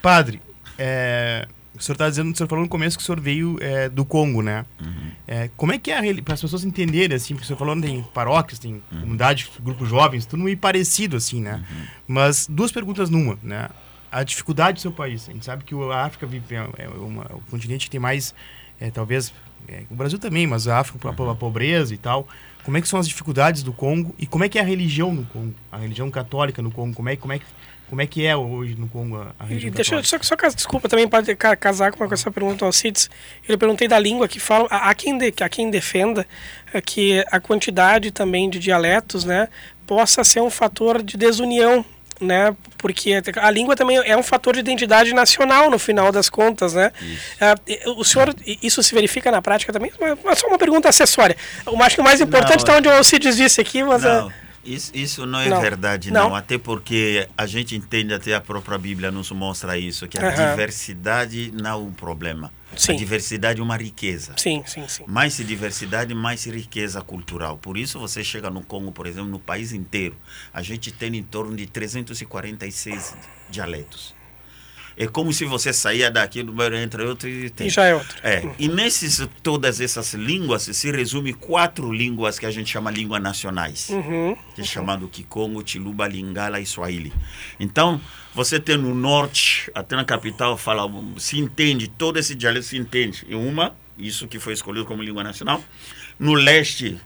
[0.00, 0.40] Padre,
[0.78, 3.88] é, o senhor está dizendo, o senhor falou no começo que o senhor veio é,
[3.88, 4.64] do Congo, né?
[4.80, 5.10] Uhum.
[5.26, 8.02] É, como é que é, para as pessoas entenderem, assim, porque o senhor falou tem
[8.14, 9.00] paróquias, tem uhum.
[9.00, 11.54] comunidade, grupos jovens, tudo meio parecido, assim, né?
[11.54, 11.86] Uhum.
[12.06, 13.68] Mas duas perguntas numa, né?
[14.14, 15.28] A dificuldade do seu país.
[15.28, 18.32] A gente sabe que a África vive, é, é uma, o continente que tem mais,
[18.80, 19.34] é, talvez,
[19.68, 22.28] é, o Brasil também, mas a África, a, a pobreza e tal.
[22.62, 25.12] Como é que são as dificuldades do Congo e como é que é a religião
[25.12, 27.44] no Congo, a religião católica no Congo, como é, como é que
[27.86, 30.88] como é que é hoje no Congo a, a religião Deixa eu, só, só desculpa
[30.88, 33.10] também para casar com essa pergunta ao Cids.
[33.46, 36.26] Eu perguntei da língua que fala há quem de, há quem defenda
[36.72, 39.48] é, que a quantidade também de dialetos, né,
[39.86, 41.84] possa ser um fator de desunião
[42.20, 42.56] né?
[42.78, 46.92] Porque a língua também é um fator de identidade nacional no final das contas, né?
[47.86, 49.92] Uh, o senhor isso se verifica na prática também?
[50.24, 51.36] Mas só uma pergunta acessória.
[51.66, 54.28] Eu acho que o mais importante está onde o Alcides disse aqui, mas não.
[54.28, 54.32] Uh,
[54.64, 55.60] isso, isso não é não.
[55.60, 56.30] verdade, não.
[56.30, 56.36] não.
[56.36, 60.50] Até porque a gente entende, até a própria Bíblia nos mostra isso, que a uhum.
[60.50, 62.50] diversidade não é um problema.
[62.76, 62.92] Sim.
[62.92, 64.34] A diversidade é uma riqueza.
[64.36, 65.04] Sim, sim, sim.
[65.06, 67.58] Mais diversidade, mais riqueza cultural.
[67.58, 70.16] Por isso você chega no Congo, por exemplo, no país inteiro,
[70.52, 73.14] a gente tem em torno de 346
[73.50, 74.13] dialetos.
[74.96, 77.66] É como se você saía daqui do Beira entre outro e tem.
[77.66, 78.16] E já é outro.
[78.22, 78.48] É.
[78.58, 83.88] E nesses todas essas línguas se resume quatro línguas que a gente chama línguas nacionais,
[83.90, 84.36] uhum.
[84.54, 87.12] que é chamado Kikongo, Chiluba, Lingala e Swahili.
[87.58, 88.00] Então
[88.34, 93.24] você tem no norte, até na capital, fala, se entende, todo esse dialeto se entende.
[93.28, 95.62] E uma, isso que foi escolhido como língua nacional.
[96.18, 96.98] No leste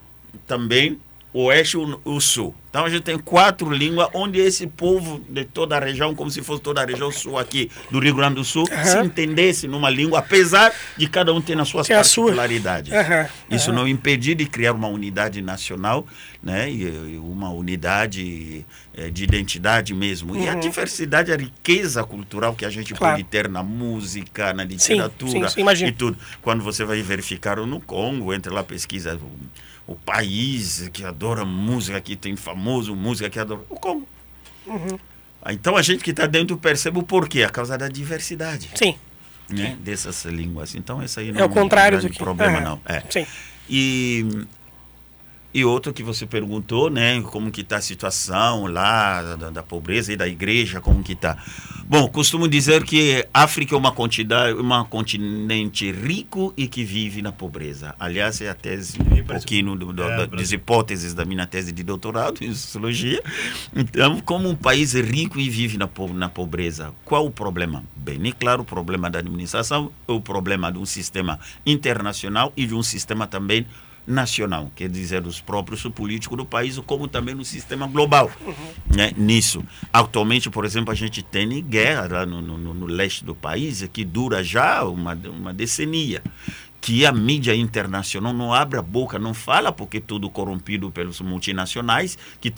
[0.47, 0.99] também,
[1.33, 2.55] oeste e o, o sul.
[2.69, 6.41] Então a gente tem quatro línguas onde esse povo de toda a região, como se
[6.43, 10.19] fosse toda a região sul aqui do Rio Grande do Sul, se entendesse numa língua,
[10.19, 12.25] apesar de cada um ter nas suas a sua.
[12.25, 12.93] particularidades.
[12.93, 16.05] Aham, Isso não impedir de criar uma unidade nacional,
[16.43, 16.69] né?
[16.71, 18.63] E, uma unidade
[18.95, 20.35] eh, de identidade mesmo.
[20.35, 23.15] E a diversidade, a riqueza cultural que a gente Claro.
[23.15, 25.89] pode ter na música, na sim, literatura sim, imagino.
[25.89, 26.17] e tudo.
[26.41, 29.19] Quando você vai verificar no Congo, entra lá, pesquisa
[29.91, 33.61] o, país que adora música, que tem famoso música que adora.
[33.69, 34.07] O Congo.
[34.65, 34.99] Uhum.
[35.41, 38.95] Ah, Então a gente que está dentro percebe o porquê, a causa da diversidade Sim,
[39.49, 40.75] né, dessas línguas.
[40.75, 42.17] Então isso aí não é o contrário um do que...
[42.17, 42.81] problema, não.
[42.85, 43.01] É.
[43.09, 43.25] Sim.
[43.69, 44.45] E,
[45.53, 47.21] e outro que você perguntou, né?
[47.23, 51.37] Como que está a situação lá da, da pobreza e da igreja, como que está.
[51.85, 57.31] Bom, costumo dizer que África é uma, quantidade, uma continente rico e que vive na
[57.31, 57.95] pobreza.
[57.99, 61.71] Aliás, é a tese, um pouquinho do, do, É, da- das hipóteses da minha tese
[61.71, 63.21] de doutorado em sociologia.
[63.75, 67.83] Então, como um país rico e vive na, na pobreza, qual o problema?
[67.95, 72.75] Bem, é claro, o problema da administração, o problema de um sistema internacional e de
[72.75, 73.65] um sistema também
[74.09, 78.31] nacional, quer dizer, os próprios políticos do país, como também no sistema global.
[78.93, 79.11] Né?
[79.15, 79.63] Nisso.
[79.93, 84.03] Atualmente, por exemplo, a gente tem guerra lá no, no, no- leste do país, que
[84.03, 86.23] dura já uma, uma decenia
[86.81, 91.19] que a mídia internacional não abre a boca, não fala, porque é tudo corrompido pelos
[91.19, 92.53] multinacionais que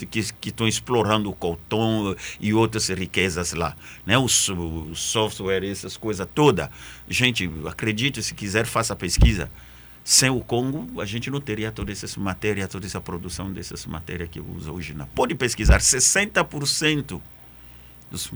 [0.45, 4.19] estão explorando o colton e outras riquezas lá, né?
[4.19, 6.69] O, o software, essas coisas todas.
[7.09, 9.49] Gente, acredite, se quiser, faça pesquisa.
[10.03, 14.29] Sem o Congo, a gente não teria toda essa matéria, toda essa produção dessas matérias
[14.29, 14.93] que usa hoje.
[14.93, 15.05] Não.
[15.07, 17.21] Pode pesquisar, 60%
[18.09, 18.31] dos,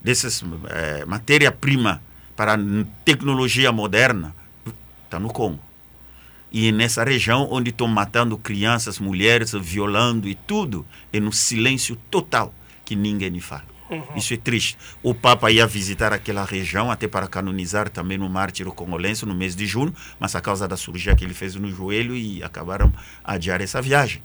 [0.00, 2.00] dessas eh, matéria-prima
[2.36, 2.56] para
[3.04, 4.34] tecnologia moderna
[5.04, 5.60] está no Congo.
[6.50, 12.54] E nessa região onde estão matando crianças, mulheres, violando e tudo, é no silêncio total
[12.84, 13.71] que ninguém me fala.
[14.16, 14.76] Isso é triste.
[15.02, 19.54] O Papa ia visitar aquela região até para canonizar também no mártir congolense no mês
[19.56, 22.92] de junho, mas a causa da cirurgia que ele fez no joelho e acabaram
[23.24, 24.22] adiar essa viagem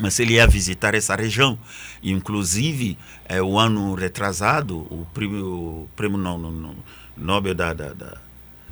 [0.00, 1.58] mas ele ia visitar essa região.
[2.00, 6.76] Inclusive, é, o ano retrasado, o prêmio, o prêmio no- no- no-
[7.16, 8.16] Nobel da, da, da,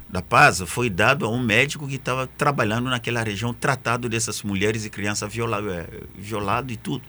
[0.09, 4.85] da Paz foi dado a um médico que estava trabalhando naquela região, tratado dessas mulheres
[4.85, 7.03] e crianças violadas é, violado e tudo.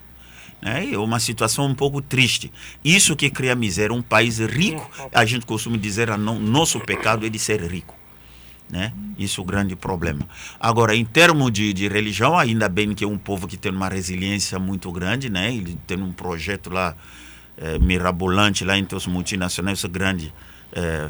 [0.62, 0.92] Né?
[0.92, 2.52] É uma situação um pouco triste.
[2.84, 3.94] Isso que cria miséria.
[3.94, 7.98] Um país rico, a gente costuma dizer, a não, nosso pecado é de ser rico
[8.70, 8.94] né?
[9.18, 10.28] Isso é o grande problema.
[10.60, 13.88] Agora, em termos de, de religião, ainda bem que é um povo que tem uma
[13.88, 15.54] resiliência muito grande, né?
[15.54, 16.96] Ele tem um projeto lá
[17.58, 20.32] eh, mirabolante lá entre os multinacionais, os grandes
[20.74, 21.10] eh,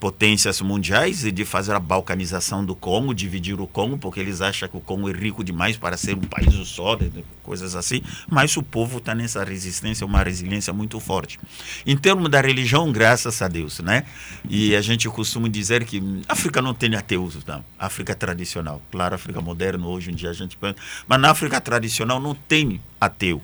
[0.00, 4.68] potências mundiais e de fazer a balcanização do Congo, dividir o Congo, porque eles acham
[4.68, 6.96] que o Congo é rico demais para ser um país só,
[7.42, 8.00] coisas assim.
[8.28, 11.38] Mas o povo está nessa resistência, uma resiliência muito forte.
[11.84, 14.04] Em termos da religião, graças a Deus, né?
[14.48, 17.64] E a gente costuma dizer que África não tem ateus, não.
[17.78, 18.80] África tradicional.
[18.92, 20.76] Claro, África moderna, hoje em dia a gente pensa.
[21.08, 23.42] Mas na África tradicional não tem ateu.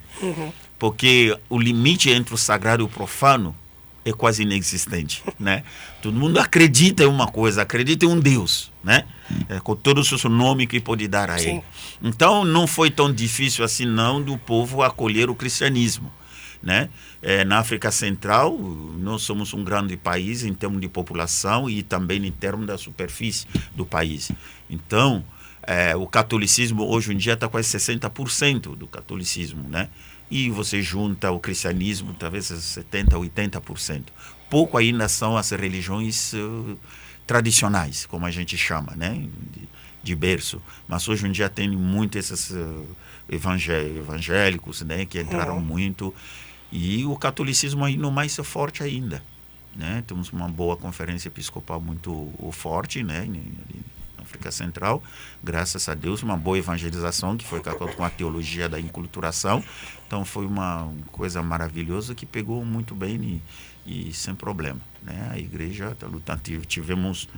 [0.78, 3.56] Porque o limite entre o sagrado e o profano
[4.04, 5.64] é quase inexistente, né?
[6.02, 9.04] Todo mundo acredita em uma coisa, acredita em um Deus, né?
[9.48, 11.48] É, com todos os nomes que pode dar a Sim.
[11.48, 11.62] ele.
[12.02, 16.12] Então não foi tão difícil assim não do povo acolher o cristianismo,
[16.62, 16.90] né?
[17.22, 18.58] É, na África Central
[18.98, 23.46] nós somos um grande país em termos de população e também em termos da superfície
[23.74, 24.30] do país.
[24.68, 25.24] Então
[25.66, 29.88] é, o catolicismo hoje em dia está quase 60% do catolicismo, né?
[30.36, 34.02] E você junta o cristianismo, talvez 70%, 80%.
[34.50, 36.76] Pouco ainda são as religiões eh,
[37.24, 39.28] tradicionais, como a gente chama, né?
[39.52, 39.68] De,
[40.02, 40.60] de berço.
[40.88, 42.52] Mas hoje em dia tem muito esses
[43.28, 45.04] evangé- evangélicos, né?
[45.04, 46.12] Que entraram muito.
[46.72, 49.22] E o catolicismo ainda mais forte ainda.
[49.76, 50.02] Né?
[50.06, 53.28] Temos uma boa conferência episcopal muito forte, né?
[54.34, 55.02] África Central,
[55.42, 59.62] graças a Deus, uma boa evangelização que foi com a- teologia da inculturação.
[60.06, 63.40] Então foi uma coisa maravilhosa que pegou muito bem
[63.86, 64.80] e, e sem problema.
[65.02, 65.28] Né?
[65.30, 66.40] A igreja está lutando.
[66.42, 67.28] Tive- Tivemos,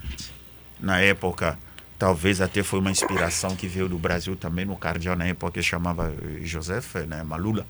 [0.81, 1.59] na época,
[1.99, 5.63] talvez até foi uma inspiração que veio do Brasil também, no cardeal na época que
[5.63, 7.23] chamava Joseph né?
[7.23, 7.67] Malula.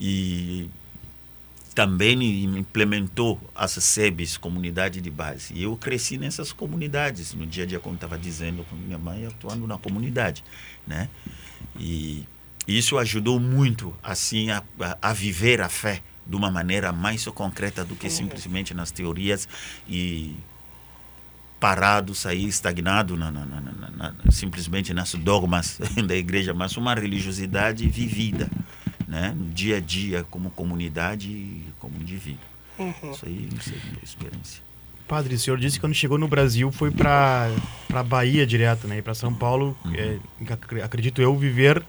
[0.00, 0.68] E
[1.78, 5.54] também implementou as SEBs, comunidade de base.
[5.54, 9.24] E eu cresci nessas comunidades, no dia a dia, como estava dizendo com minha mãe,
[9.24, 10.42] atuando na comunidade,
[10.84, 11.08] né?
[11.78, 12.26] E
[12.66, 17.84] isso ajudou muito, assim, a, a, a viver a fé de uma maneira mais concreta
[17.84, 19.48] do que simplesmente nas teorias
[19.88, 20.34] e
[21.58, 27.88] parado, sair estagnado na, na, na, na, simplesmente nas dogmas da igreja, mas uma religiosidade
[27.88, 28.48] vivida,
[29.06, 29.34] né?
[29.36, 32.40] no dia a dia, como comunidade e como indivíduo.
[32.78, 33.10] Uhum.
[33.10, 34.62] Isso aí não sei a experiência.
[35.08, 37.50] Padre, o senhor disse que quando chegou no Brasil foi para
[37.88, 39.00] para Bahia direto, né?
[39.00, 39.94] Para São Paulo, uhum.
[39.94, 40.18] é,
[40.84, 41.82] acredito eu, viver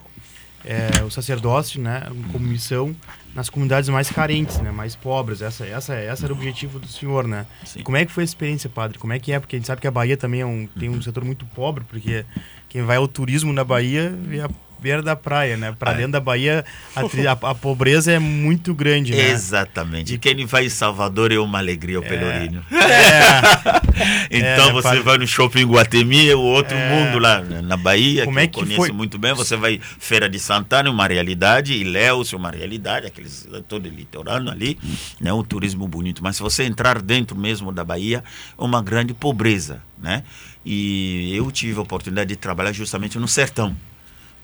[0.63, 2.03] é, o sacerdócio, né?
[2.31, 2.95] Como missão
[3.39, 4.69] nas comunidades mais carentes, né?
[4.69, 5.41] Mais pobres.
[5.41, 7.45] Essa, essa, essa era o objetivo do senhor, né?
[7.63, 7.81] Sim.
[7.83, 8.99] Como é que foi a experiência, padre?
[8.99, 9.39] Como é que é?
[9.39, 11.85] Porque a gente sabe que a Bahia também é um, tem um setor muito pobre,
[11.85, 12.25] porque
[12.67, 14.49] quem vai ao turismo na Bahia vê a
[14.79, 15.75] beira da praia, né?
[15.77, 16.63] Para dentro da Bahia,
[16.95, 19.29] a, a, a, pobreza é muito grande, né?
[19.29, 20.13] Exatamente.
[20.13, 22.07] E quem vai em Salvador é uma alegria, o é.
[22.07, 22.65] Pelourinho.
[22.71, 24.29] É.
[24.37, 26.89] então é, você vai no shopping Guatemi, é o outro é.
[26.89, 28.91] mundo lá na Bahia, Como que, é que eu conheço foi?
[28.91, 29.33] muito bem.
[29.33, 34.77] Você vai Feira de Santana, uma realidade, e Léus, uma realidade, aqueles todo litorâneo ali,
[35.19, 35.33] né?
[35.33, 36.23] Um turismo bonito.
[36.23, 38.23] Mas se você entrar dentro mesmo da Bahia,
[38.57, 40.23] é uma grande pobreza, né?
[40.65, 43.75] E eu tive a oportunidade de trabalhar justamente no sertão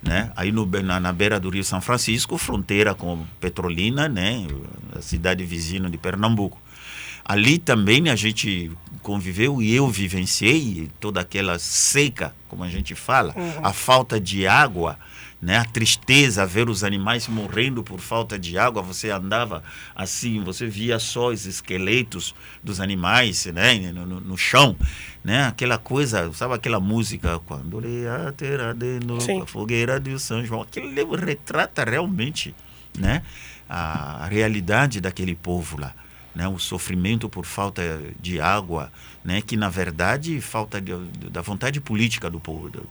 [0.06, 0.32] né?
[0.36, 4.46] Aí no, na, na, beira do Rio São Francisco, fronteira com Petrolina, né?
[4.96, 6.60] A cidade vizinha de Pernambuco.
[7.24, 13.34] Ali também a gente conviveu e eu vivenciei toda aquela seca, como a gente fala,
[13.36, 13.66] uhum.
[13.66, 14.98] a falta de água,
[15.46, 15.58] né?
[15.58, 19.64] A tristeza, ver os animais morrendo por falta de água, você andava
[19.96, 23.76] assim, você via só os esqueletos dos animais, né?
[23.92, 24.76] No, no, no chão,
[25.24, 25.46] né?
[25.46, 30.64] Aquela coisa, sabe aquela música quando a terra de novo, a fogueira de São João,
[30.64, 32.56] aquilo retrata realmente,
[32.98, 33.22] né?
[33.70, 35.94] A, a realidade daquele povo lá.
[36.34, 37.82] Né, o sofrimento por falta
[38.20, 38.92] de água,
[39.24, 40.94] né, que na verdade falta de,
[41.30, 42.86] da vontade política do povo, do,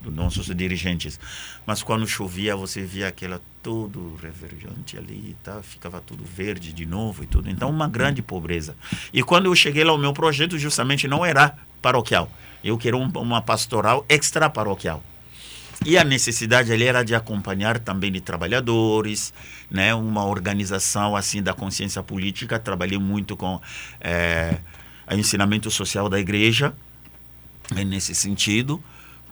[0.00, 1.18] dos nossos dirigentes.
[1.66, 5.60] Mas quando chovia, você via aquela todo reverjante ali, tá?
[5.62, 7.50] ficava tudo verde de novo e tudo.
[7.50, 8.76] Então, uma grande pobreza.
[9.12, 12.30] E quando eu cheguei lá, o meu projeto justamente não era paroquial.
[12.62, 15.02] Eu queria um, uma pastoral extra paroquial.
[15.86, 19.32] E a necessidade ali era de acompanhar também de trabalhadores,
[19.70, 22.58] né, uma organização assim da consciência política.
[22.58, 23.60] Trabalhei muito com
[24.00, 24.58] é,
[25.08, 26.74] o ensinamento social da igreja,
[27.72, 28.82] né, nesse sentido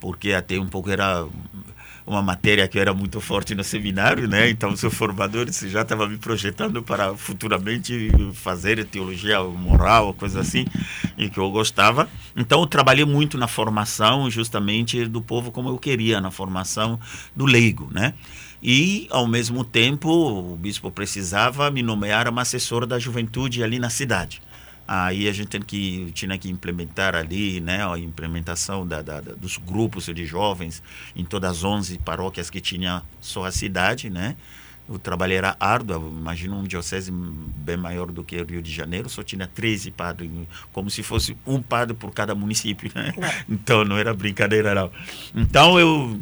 [0.01, 1.27] porque até um pouco era
[2.07, 4.49] uma matéria que era muito forte no seminário, né?
[4.49, 10.65] Então, sou formador já estava me projetando para futuramente fazer teologia moral, coisa assim,
[11.19, 12.09] e que eu gostava.
[12.37, 17.01] Então, eu trabalhei muito na formação, justamente do povo como eu queria, na formação
[17.35, 18.15] do leigo, né?
[18.63, 23.91] E, ao mesmo tempo, o bispo precisava me nomear uma assessora da juventude ali na
[23.91, 24.41] cidade.
[24.89, 29.57] Aí a gente tem que, tinha que implementar ali né, a implementação da, da, dos
[29.57, 30.83] grupos de jovens
[31.15, 34.37] em todas as 11 paróquias que tinha só a cidade, né?
[34.89, 39.09] O trabalho era árduo, imagina um diocese bem maior do que o Rio de Janeiro,
[39.09, 40.31] só tinha 13 padres,
[40.73, 43.13] como se fosse um padre por cada município, né?
[43.49, 44.91] Então não era brincadeira não.
[45.35, 46.19] Então eu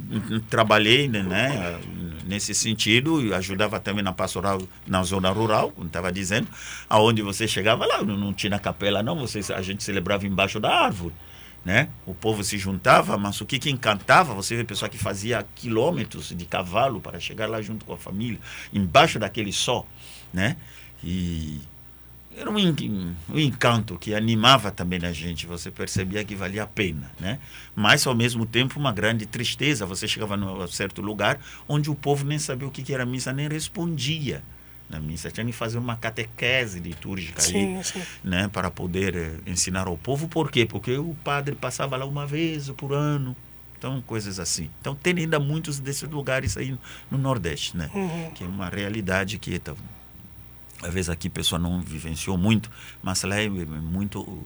[0.48, 1.78] trabalhei né, né
[2.24, 6.48] nesse sentido, ajudava também na pastoral na zona rural, como estava dizendo,
[6.88, 11.12] aonde você chegava lá, não tinha capela não, você, a gente celebrava embaixo da árvore
[11.64, 11.88] né?
[12.06, 16.28] O povo se juntava, mas o que, que encantava, você vê pessoa que fazia quilômetros
[16.28, 18.38] de cavalo para chegar lá junto com a família,
[18.72, 19.86] embaixo daquele sol,
[20.32, 20.56] né?
[21.02, 21.60] E
[22.36, 27.10] era um, um encanto que animava também a gente, você percebia que valia a pena,
[27.18, 27.38] né?
[27.74, 32.24] Mas ao mesmo tempo uma grande tristeza, você chegava num certo lugar onde o povo
[32.24, 34.42] nem sabia o que, que era missa, nem respondia
[34.88, 35.30] na missa.
[35.30, 38.02] Tinha que fazer uma catequese litúrgica sim, ali, sim.
[38.22, 40.28] né, para poder eh, ensinar ao povo.
[40.28, 40.66] Por quê?
[40.66, 43.36] Porque o padre passava lá uma vez por ano.
[43.78, 44.70] Então, coisas assim.
[44.80, 46.76] Então, tem ainda muitos desses lugares aí
[47.10, 47.90] no Nordeste, né?
[47.94, 48.30] Uhum.
[48.30, 49.74] Que é uma realidade que, tá,
[50.82, 52.70] às vezes, aqui a pessoa não vivenciou muito,
[53.02, 54.42] mas lá é muito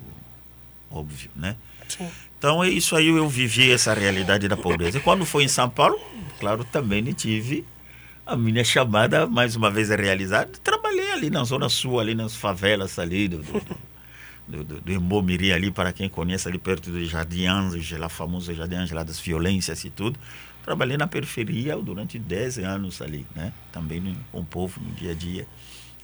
[0.91, 1.57] óbvio, né?
[1.89, 2.09] Sim.
[2.37, 4.99] Então, é isso aí eu vivi essa realidade da pobreza.
[4.99, 5.99] E quando foi em São Paulo,
[6.41, 7.65] claro, também tive
[8.29, 10.51] a minha chamada, mais uma vez, é realizada.
[10.63, 13.39] Trabalhei ali na Zona Sul, ali nas favelas ali do,
[14.47, 18.77] do, do, do, Embomiri, ali, para quem conhece, ali perto do Jardim Ângela, famoso Jardim
[18.77, 20.21] Ângela das violências e tudo.
[20.63, 23.51] Trabalhei na periferia durante 10 anos ali, né?
[23.73, 25.47] Também com o povo no dia a dia,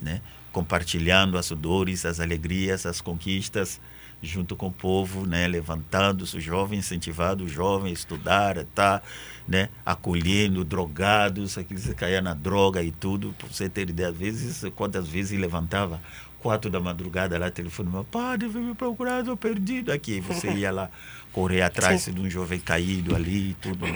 [0.01, 0.23] né?
[0.51, 3.79] Compartilhando as dores, as alegrias, as conquistas,
[4.25, 9.03] junto com o povo, né, levantando os jovens, incentivando os jovens a estudar, tá,
[9.47, 14.17] né, acolhendo drogados, aqueles que caíam na droga e tudo, para você ter ideia, às
[14.17, 16.01] vezes, quantas vezes levantava
[16.45, 20.21] quatro da madrugada lá, telefone, meu padre, vem me procurar, estou perdido aqui.
[20.21, 20.91] Você ia lá
[21.33, 22.13] correr atrás Sim.
[22.13, 23.87] de um jovem caído ali e tudo.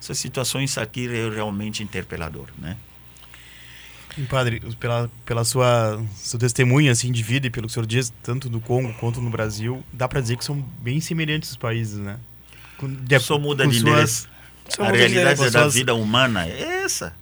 [0.00, 2.76] Essas situações aqui é realmente interpelador, né?
[4.22, 8.12] Padre, pela, pela sua seu testemunho assim de vida e pelo que o senhor diz,
[8.22, 11.98] tanto no Congo quanto no Brasil, dá para dizer que são bem semelhantes os países,
[11.98, 12.18] né?
[12.76, 14.28] Com, de, Só muda de suas,
[14.78, 17.14] A realidade da vida humana é essa.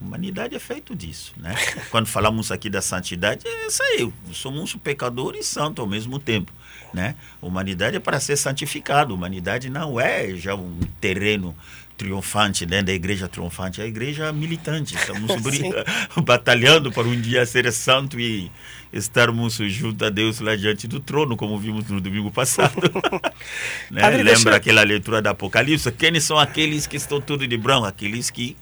[0.00, 1.54] A humanidade é feito disso, né?
[1.90, 4.12] Quando falamos aqui da santidade, é isso aí.
[4.32, 6.52] Somos um pecador e santo ao mesmo tempo,
[6.92, 7.16] né?
[7.40, 9.12] A humanidade é para ser santificado.
[9.12, 11.56] A humanidade não é já um terreno
[11.96, 14.94] triunfante, né, da igreja triunfante, a igreja militante.
[14.94, 15.30] Estamos
[16.22, 18.50] batalhando para um dia ser santo e
[18.92, 22.74] estarmos junto a Deus lá diante do trono, como vimos no domingo passado.
[23.90, 24.00] né?
[24.00, 24.56] Padre, Lembra deixa...
[24.56, 25.90] aquela leitura da Apocalipse?
[25.92, 27.86] Quem são aqueles que estão tudo de branco?
[27.86, 28.56] Aqueles que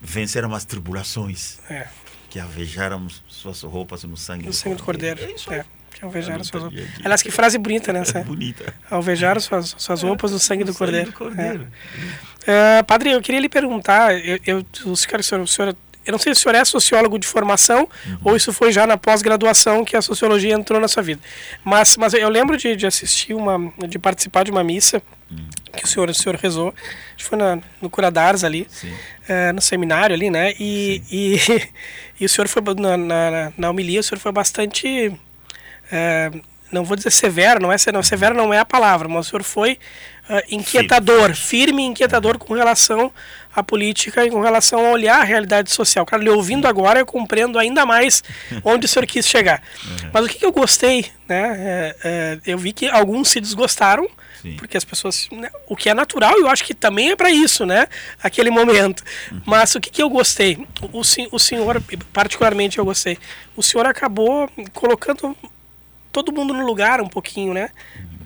[0.00, 1.86] venceram as tribulações, é.
[2.30, 5.22] que avejaram suas roupas no sangue, no do, sangue do Cordeiro.
[5.22, 5.52] É isso.
[5.52, 5.64] É.
[5.94, 6.80] Que alvejaram suas roupas.
[7.04, 8.02] Aliás, que frase bonita, né?
[8.14, 8.74] É bonita.
[8.90, 11.10] Alvejaram suas, suas roupas no sangue do Cordeiro.
[11.10, 11.66] Do cordeiro.
[12.46, 12.80] É.
[12.80, 16.34] Uh, padre, eu queria lhe perguntar, eu, eu, o senhor, o senhor eu não sei
[16.34, 18.18] se o senhor é sociólogo de formação uhum.
[18.24, 21.20] ou isso foi já na pós-graduação que a sociologia entrou na sua vida.
[21.62, 25.38] Mas, mas eu lembro de, de assistir uma, de participar de uma missa uhum.
[25.76, 26.74] que o senhor, o senhor rezou,
[27.14, 30.54] acho que foi na, no Curadars ali, uh, no seminário ali, né?
[30.58, 31.36] E, e,
[32.20, 35.12] e, o senhor foi na, na, na homilia, o senhor foi bastante
[35.90, 36.30] é,
[36.72, 39.42] não vou dizer severo, não é não, severo não é a palavra, mas o senhor
[39.42, 39.78] foi
[40.28, 43.12] uh, inquietador, firme e inquietador com relação
[43.54, 46.06] à política e com relação a olhar a realidade social.
[46.06, 48.22] Cara, lhe ouvindo agora, eu compreendo ainda mais
[48.62, 49.60] onde o senhor quis chegar.
[49.84, 50.10] Uhum.
[50.12, 51.56] Mas o que, que, eu gostei, né?
[51.58, 54.08] É, é, eu vi que alguns se desgostaram,
[54.40, 54.54] Sim.
[54.56, 57.66] porque as pessoas, né, o que é natural, eu acho que também é para isso,
[57.66, 57.88] né?
[58.22, 59.02] Aquele momento.
[59.32, 59.42] Uhum.
[59.44, 60.64] Mas o que, que eu gostei?
[60.80, 61.82] O, o, o senhor,
[62.12, 63.18] particularmente eu gostei.
[63.56, 65.36] O senhor acabou colocando
[66.12, 67.70] todo mundo no lugar um pouquinho, né?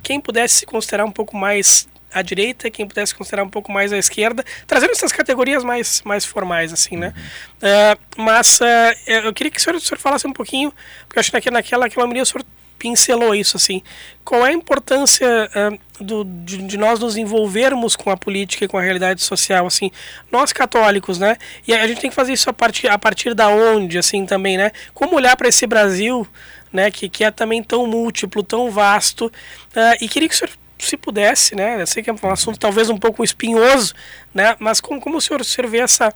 [0.02, 3.92] Quem pudesse se considerar um pouco mais à direita, quem pudesse considerar um pouco mais
[3.92, 7.12] à esquerda, trazendo essas categorias mais, mais formais, assim, né?
[7.56, 8.64] Uh, mas uh,
[9.06, 10.72] eu queria que o senhor, o senhor, falasse um pouquinho,
[11.08, 12.44] porque acho que naquela, naquela homilia o senhor
[12.78, 13.82] pincelou isso, assim.
[14.24, 18.68] Qual é a importância uh, do, de, de, nós nos envolvermos com a política e
[18.68, 19.90] com a realidade social, assim?
[20.30, 21.36] Nós católicos, né?
[21.66, 24.56] E a gente tem que fazer isso a partir, a partir da onde, assim, também,
[24.56, 24.70] né?
[24.92, 26.28] Como olhar para esse Brasil
[26.74, 29.26] né, que, que é também tão múltiplo, tão vasto.
[29.26, 32.58] Uh, e queria que o senhor, se pudesse, né, eu sei que é um assunto
[32.58, 33.94] talvez um pouco espinhoso,
[34.34, 36.12] né, mas como, como o, senhor, o senhor vê essa,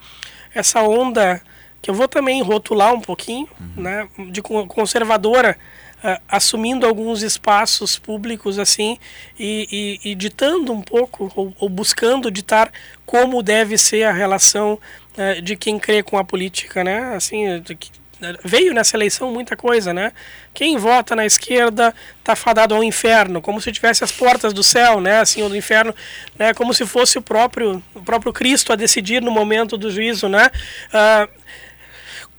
[0.52, 1.40] essa onda,
[1.80, 3.82] que eu vou também rotular um pouquinho, uhum.
[3.82, 5.56] né, de conservadora,
[6.02, 8.98] uh, assumindo alguns espaços públicos assim
[9.38, 12.72] e, e, e ditando um pouco, ou, ou, buscando ditar
[13.06, 14.76] como deve ser a relação
[15.16, 17.78] uh, de quem crê com a política, né, assim, de,
[18.44, 20.12] veio nessa eleição muita coisa, né?
[20.52, 25.00] Quem vota na esquerda está fadado ao inferno, como se tivesse as portas do céu,
[25.00, 25.20] né?
[25.20, 25.94] Assim, ou do inferno,
[26.38, 26.52] né?
[26.52, 30.50] Como se fosse o próprio, o próprio Cristo a decidir no momento do juízo, né?
[30.88, 31.37] Uh,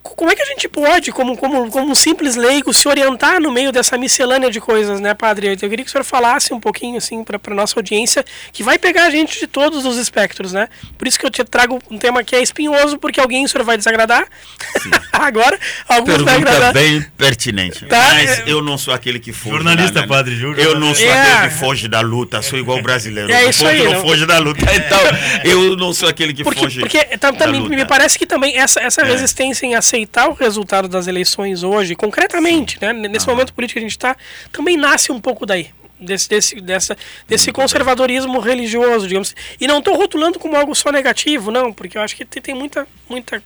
[0.01, 3.51] como é que a gente pode, como, como, como um simples leigo, se orientar no
[3.51, 5.47] meio dessa miscelânea de coisas, né, padre?
[5.47, 8.23] Eu queria que o senhor falasse um pouquinho, assim, para a nossa audiência,
[8.53, 10.69] que vai pegar a gente de todos os espectros, né?
[10.97, 13.65] Por isso que eu te trago um tema que é espinhoso, porque alguém o senhor
[13.65, 14.25] vai desagradar.
[15.11, 16.73] Agora, alguns Pergunta vai agradar.
[16.73, 17.85] bem pertinente.
[17.85, 18.13] Tá?
[18.13, 19.55] Mas eu não sou aquele que foge.
[19.55, 20.61] Jornalista, da, padre Júlio.
[20.61, 21.21] Eu não sou é.
[21.21, 23.31] aquele que foge da luta, sou igual brasileiro.
[23.31, 23.83] É isso aí.
[23.83, 24.65] Não, não foge da luta.
[24.73, 24.99] Então,
[25.43, 26.79] eu não sou aquele que porque, foge.
[26.79, 29.05] Porque tá, também me parece que também essa, essa é.
[29.05, 33.33] resistência em aceitar aceitar o resultado das eleições hoje, concretamente, né, nesse ah.
[33.33, 34.15] momento político que a gente está,
[34.51, 35.69] também nasce um pouco daí.
[36.01, 39.35] Desse, desse, dessa, desse conservadorismo religioso, digamos.
[39.59, 42.55] E não estou rotulando como algo só negativo, não, porque eu acho que tem, tem
[42.55, 43.43] muita, muita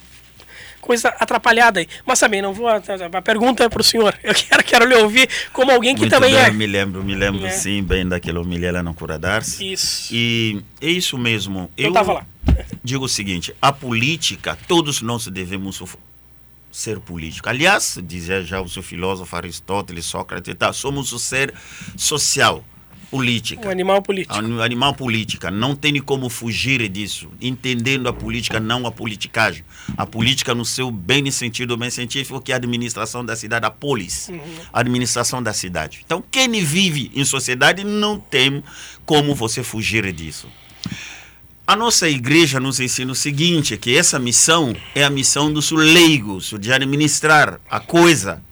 [0.80, 1.88] coisa atrapalhada aí.
[2.06, 2.68] Mas também não vou.
[2.68, 2.76] A,
[3.12, 4.16] a pergunta é para o senhor.
[4.22, 6.52] Eu quero, quero lhe ouvir como alguém que Muito também bem, é.
[6.52, 7.50] Me lembro, me lembro é.
[7.50, 9.60] sim, bem daquele homilia lá no Curadars.
[9.60, 10.14] Isso.
[10.14, 11.72] E é isso mesmo.
[11.76, 12.26] Eu estava lá.
[12.84, 15.82] Digo o seguinte: a política, todos nós devemos
[16.74, 17.48] ser político.
[17.48, 21.54] Aliás, dizia já o seu filósofo Aristóteles, Sócrates, tá, somos o ser
[21.96, 22.66] social,
[23.14, 23.68] política.
[23.68, 24.34] O animal político.
[24.34, 25.52] O animal política.
[25.52, 27.30] Não tem como fugir disso.
[27.40, 29.64] Entendendo a política, não a politicagem.
[29.96, 33.70] A política no seu bem sentido, bem científico, que é a administração da cidade, a
[33.70, 34.30] polis.
[34.30, 34.40] Uhum.
[34.74, 36.02] A administração da cidade.
[36.04, 38.64] Então, quem vive em sociedade não tem
[39.06, 40.48] como você fugir disso.
[41.66, 46.54] A nossa igreja nos ensina o seguinte, que essa missão é a missão dos leigos,
[46.60, 48.44] de administrar a coisa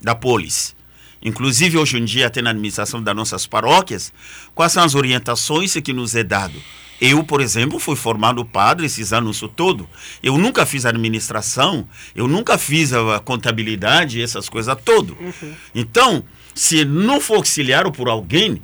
[0.00, 0.72] da polis.
[1.20, 4.12] Inclusive, hoje em dia, até na administração das nossas paróquias,
[4.54, 6.54] quais são as orientações que nos é dado?
[7.00, 9.88] Eu, por exemplo, fui formado padre esses anos todo.
[10.22, 15.16] Eu nunca fiz administração, eu nunca fiz a contabilidade, essas coisas todo.
[15.18, 15.54] Uhum.
[15.74, 16.24] Então,
[16.54, 18.62] se não for auxiliado por alguém,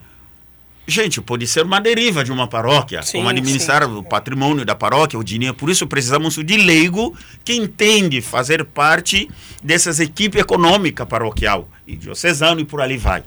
[0.86, 3.94] Gente, pode ser uma deriva de uma paróquia, Sim, como administrar sim.
[3.94, 5.54] o patrimônio da paróquia, o dinheiro.
[5.54, 9.30] Por isso precisamos de leigo que entende fazer parte
[9.62, 13.22] dessas equipes econômicas paroquial e diocesano e por ali vai.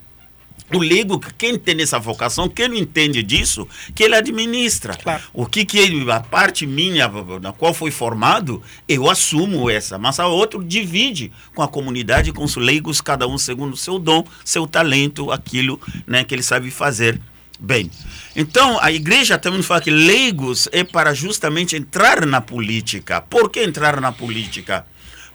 [0.74, 4.96] O leigo, quem tem essa vocação, quem não entende disso, que ele administra.
[4.96, 5.22] Claro.
[5.34, 7.08] O que que ele- a parte minha
[7.42, 12.44] na qual foi formado, eu assumo essa, mas a outro divide com a comunidade, com
[12.44, 16.72] os leigos, cada um segundo o seu dom, seu talento, aquilo né, que ele sabe
[16.72, 17.20] fazer
[17.64, 17.90] bem.
[18.36, 23.22] Então, a igreja também fala que leigos é para justamente entrar na política.
[23.22, 24.86] Por que entrar na política?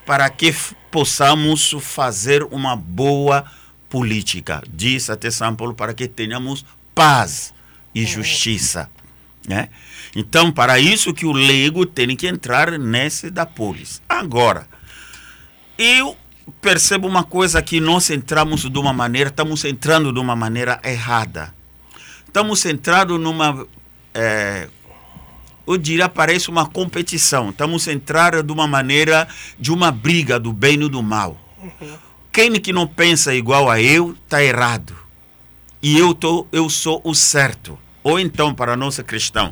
[0.05, 0.55] Para que
[0.91, 3.47] possamos fazer uma boa
[3.89, 4.63] política.
[4.69, 7.55] Diz até São Paulo, para que tenhamos paz
[7.95, 8.91] e justiça.
[9.49, 9.71] Né?
[10.15, 14.03] Então, para isso que o leigo tem que entrar nesse da polis.
[14.07, 14.69] Agora,
[15.79, 16.15] eu
[16.61, 21.57] percebo uma coisa que nós entramos de uma maneira, estamos entrando de uma maneira errada.
[22.29, 23.67] Estamos entrando numa,
[24.15, 24.69] eh,
[25.67, 27.51] eu diria, parece uma competição.
[27.51, 29.27] Estamos entrando de uma maneira
[29.59, 31.37] de uma briga do bem e do mal.
[32.31, 34.95] Quem que não pensa igual a eu, está errado.
[35.83, 37.79] E eu, tô, eu sou o certo.
[38.03, 39.51] Ou então, para nós cristão,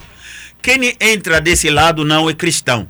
[0.63, 2.89] quem entra desse lado não é cristão.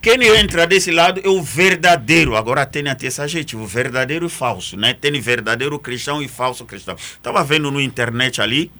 [0.00, 2.36] Quem entra desse lado é o verdadeiro.
[2.36, 4.94] Agora tem até esse adjetivo, verdadeiro e falso, né?
[4.94, 6.94] Tem verdadeiro cristão e falso cristão.
[6.94, 8.70] Estava vendo no internet ali,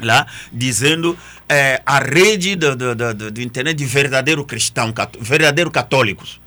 [0.00, 1.16] lá, dizendo
[1.48, 6.40] eh, a rede do, do, do, do- internet de verdadeiro cristão, cat- verdadeiro católicos.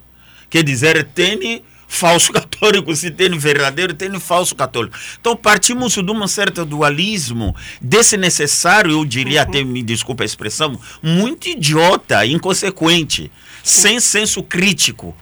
[0.49, 4.97] Quer dizer, tem falso católico, se tem verdadeiro, tem falso católico.
[5.19, 11.47] Então partimos de um certo dualismo desnecessário, eu diria até, me desculpa a expressão, muito
[11.47, 13.31] idiota, inconsequente,
[13.63, 15.15] sem senso crítico.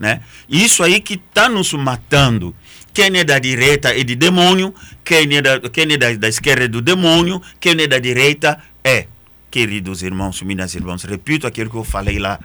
[0.00, 0.22] Né?
[0.48, 2.56] Isso aí que está nos matando.
[2.94, 4.74] Quem é da direita é de demônio,
[5.04, 8.58] quem é, da, quem é da, da esquerda é do demônio, quem é da direita
[8.82, 9.06] é.
[9.50, 12.40] Queridos irmãos, minhas irmãs, repito aquilo que eu falei lá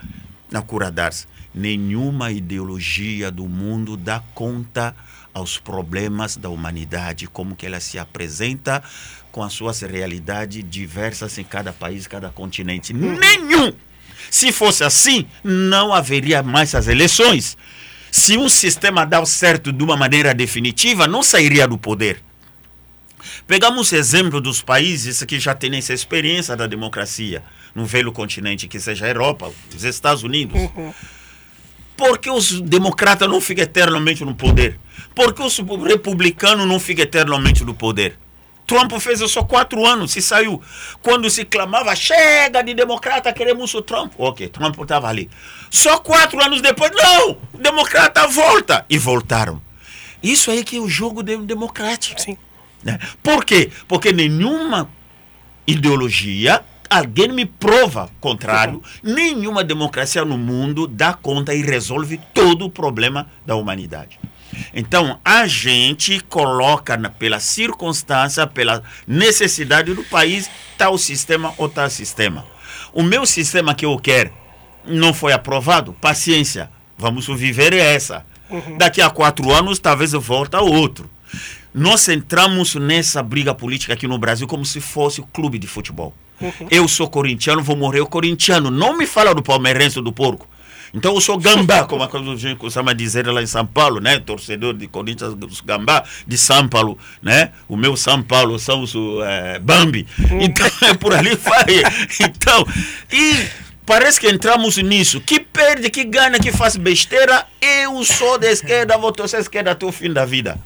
[0.51, 1.27] na Cura d'Ars.
[1.53, 4.93] Nenhuma ideologia do mundo dá conta
[5.33, 8.83] aos problemas da humanidade, como que ela se apresenta
[9.31, 12.93] com as suas realidades diversas em cada país, cada continente.
[12.93, 13.73] Nenhum!
[14.29, 17.57] Se fosse assim, não haveria mais as eleições.
[18.11, 22.23] Se um sistema dá certo de uma maneira definitiva, não sairia do poder.
[23.47, 28.79] Pegamos exemplo dos países que já têm essa experiência da democracia no velho continente, que
[28.79, 30.59] seja a Europa, os Estados Unidos.
[31.97, 34.79] Por que os democratas não ficam eternamente no poder?
[35.13, 38.17] Por que os republicanos não ficam eternamente no poder?
[38.65, 40.61] Trump fez só quatro anos e saiu.
[41.01, 44.13] Quando se clamava, chega de democrata, queremos o Trump.
[44.17, 45.29] Ok, Trump estava ali.
[45.69, 48.85] Só quatro anos depois, não, o democrata volta.
[48.89, 49.61] E voltaram.
[50.23, 52.19] Isso aí que é o jogo de- democrático.
[52.19, 52.37] Sim.
[52.83, 52.97] né?
[53.21, 53.69] Por quê?
[53.87, 54.89] Porque nenhuma
[55.67, 62.69] ideologia, alguém me prova contrário, nenhuma democracia no mundo dá conta e resolve todo o
[62.69, 64.19] problema da humanidade.
[64.73, 71.89] Então, a gente coloca na- pela circunstância, pela necessidade do país, tal sistema ou tal
[71.89, 72.45] sistema.
[72.93, 74.31] O meu sistema que eu quero
[74.85, 78.25] não foi aprovado, paciência, vamos viver essa.
[78.77, 81.09] Daqui a quatro anos, talvez eu volte a outro.
[81.73, 86.13] Nós entramos nessa briga política aqui no Brasil como se fosse o clube de futebol.
[86.69, 88.69] Eu sou corintiano, vou morrer o corintiano.
[88.69, 90.47] Não me fala do palmeirense ou do porco.
[90.93, 93.99] Então eu sou gambá, como a coisa a gente costuma dizer lá em São Paulo,
[93.99, 94.19] né?
[94.19, 95.33] Torcedor de Corinthians,
[95.63, 97.51] gambá de São Paulo, né?
[97.67, 100.07] O meu São Paulo são os eh, Bambi.
[100.39, 101.83] Então é por ali vai.
[102.19, 102.65] Então,
[103.11, 103.45] e
[103.85, 105.19] parece que entramos nisso.
[105.21, 107.45] Que perde, que ganha, que faz besteira.
[107.61, 110.59] Eu sou da esquerda, vou torcer à esquerda até o fim da vida.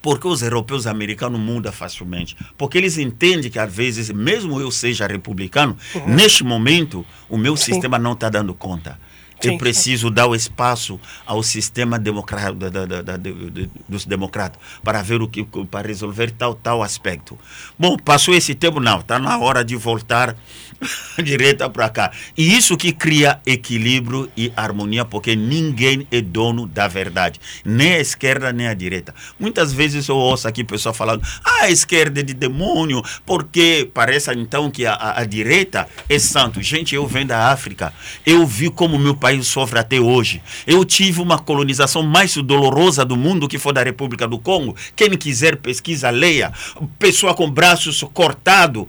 [0.00, 2.36] Porque os europeus e americanos mudam facilmente.
[2.56, 5.76] Porque eles entendem que, às vezes, mesmo eu seja republicano,
[6.06, 8.98] neste momento, o meu sistema não está dando conta.
[9.40, 9.58] Sim, Eu sim.
[9.58, 15.20] preciso dar o espaço ao sistema democra- da- da- da- de- dos democratas para ver
[15.22, 17.38] o que para resolver tal tal aspecto.
[17.78, 20.34] Bom, passou esse tempo não, está na hora de voltar
[21.22, 22.10] direita para cá.
[22.36, 28.00] E isso que cria equilíbrio e harmonia, porque ninguém é dono da verdade, nem a
[28.00, 29.14] esquerda nem a direita.
[29.38, 34.32] Muitas vezes eu ouço aqui pessoal falando: "Ah, a esquerda é de demônio", porque parece
[34.32, 36.62] então que a, a, a direita é santo.
[36.62, 37.92] Gente, eu venho da África.
[38.24, 40.42] Eu vi como meu país sofre até hoje.
[40.66, 44.76] Eu tive uma colonização mais dolorosa do mundo que foi da República do Congo.
[44.96, 46.52] Quem quiser pesquisa, leia.
[46.98, 48.86] Pessoa com braços cortados,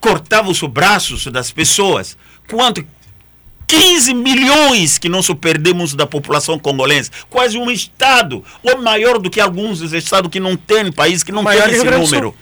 [0.00, 2.16] cortava os braços das pessoas.
[2.48, 2.84] Quanto
[3.66, 7.10] 15 milhões que nós perdemos da população congolesa.
[7.30, 11.32] Quase um estado, ou maior do que alguns dos estados que não tem, país que
[11.32, 12.34] não Maior tem esse número.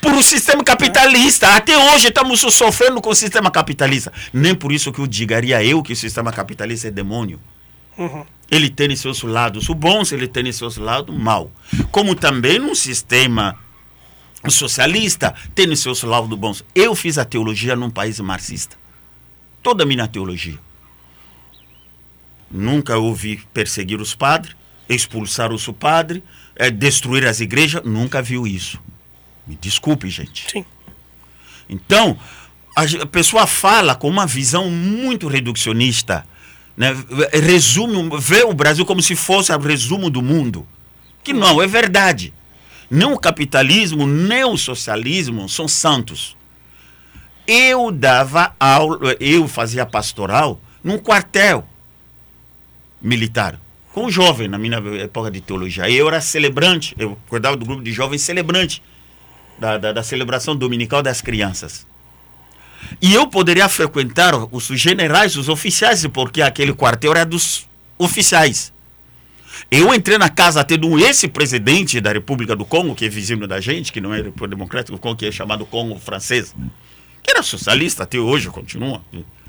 [0.00, 1.54] Por um sistema capitalista.
[1.56, 4.12] Até hoje estamos sofrendo com o sistema capitalista.
[4.32, 7.40] Nem por isso que eu digaria eu que o sistema capitalista é demônio.
[8.50, 11.48] Ele tem seus lados bons, ele tem seus lados maus.
[11.90, 13.58] Como também no sistema
[14.48, 16.64] socialista tem seus lados bons.
[16.74, 18.76] Eu fiz a teologia num país marxista.
[19.62, 20.58] Toda a minha teologia.
[22.50, 24.56] Nunca ouvi perseguir os padres,
[24.88, 26.22] expulsar os padres,
[26.56, 27.82] eh, destruir as igrejas.
[27.84, 28.80] Nunca viu isso.
[29.46, 30.50] Me desculpe, gente.
[30.50, 30.64] Sim.
[31.68, 32.18] Então,
[32.74, 36.26] a pessoa fala com uma visão muito reducionista,
[36.76, 36.94] né?
[37.32, 40.66] resume, vê o Brasil como se fosse o resumo do mundo.
[41.22, 42.32] Que não é verdade.
[42.90, 46.36] Nem o capitalismo, nem o socialismo são santos.
[47.52, 51.66] Eu dava aula, eu fazia pastoral num quartel
[53.02, 53.58] militar,
[53.92, 55.90] com um jovem na minha época de teologia.
[55.90, 58.80] Eu era celebrante, eu cuidava do grupo de jovens celebrante
[59.58, 61.84] da, da, da celebração dominical das crianças.
[63.02, 67.66] E eu poderia frequentar os generais, os oficiais, porque aquele quartel era dos
[67.98, 68.72] oficiais.
[69.68, 73.60] Eu entrei na casa até do ex-presidente da República do Congo, que é vizinho da
[73.60, 76.54] gente, que não é República Democrática do Congo, que é chamado Congo francês,
[77.30, 79.02] era socialista, até hoje continua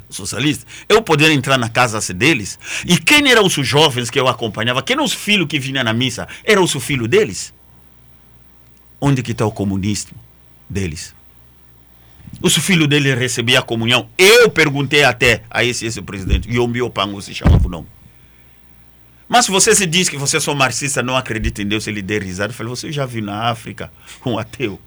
[0.09, 0.65] socialista.
[0.87, 4.81] Eu poderia entrar na casa deles, e quem eram os jovens que eu acompanhava?
[4.81, 6.27] Quem eram os filhos que vinham na missa?
[6.43, 7.53] Eram os filhos deles?
[8.99, 10.17] Onde que está o comunismo
[10.69, 11.15] deles?
[12.41, 14.07] Os filhos dele recebiam a comunhão.
[14.17, 17.87] Eu perguntei até a esse, esse presidente, e o meu se chamava o nome.
[19.27, 22.21] Mas se você se diz que você é marxista, não acredita em Deus, ele der
[22.21, 22.51] risada.
[22.51, 23.91] Eu falei, você já viu na África
[24.25, 24.79] um ateu?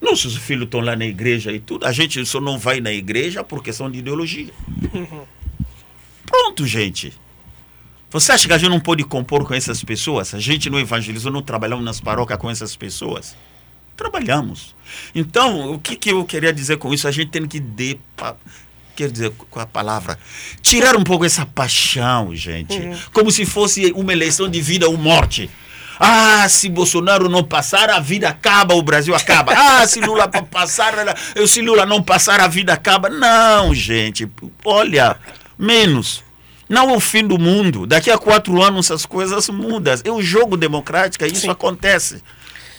[0.00, 1.86] Nossos filhos estão lá na igreja e tudo.
[1.86, 4.52] A gente só não vai na igreja por questão de ideologia.
[6.26, 7.12] Pronto, gente.
[8.10, 10.34] Você acha que a gente não pode compor com essas pessoas?
[10.34, 13.36] A gente não evangelizou, não trabalhamos nas paróquias com essas pessoas?
[13.96, 14.74] Trabalhamos.
[15.14, 17.08] Então, o que, que eu queria dizer com isso?
[17.08, 17.98] A gente tem que de,
[18.94, 20.18] quer dizer, com a palavra,
[20.62, 22.78] tirar um pouco essa paixão, gente.
[23.12, 25.50] Como se fosse uma eleição de vida ou morte.
[25.98, 29.52] Ah, se Bolsonaro não passar, a vida acaba, o Brasil acaba.
[29.56, 30.94] Ah, se Lula pa- passar,
[31.46, 33.08] se Lula não passar, a vida acaba.
[33.08, 34.30] Não, gente.
[34.64, 35.16] Olha,
[35.58, 36.22] menos.
[36.68, 37.86] Não é o fim do mundo.
[37.86, 39.94] Daqui a quatro anos essas coisas mudam.
[40.04, 41.50] É o jogo democrático, isso Sim.
[41.50, 42.22] acontece.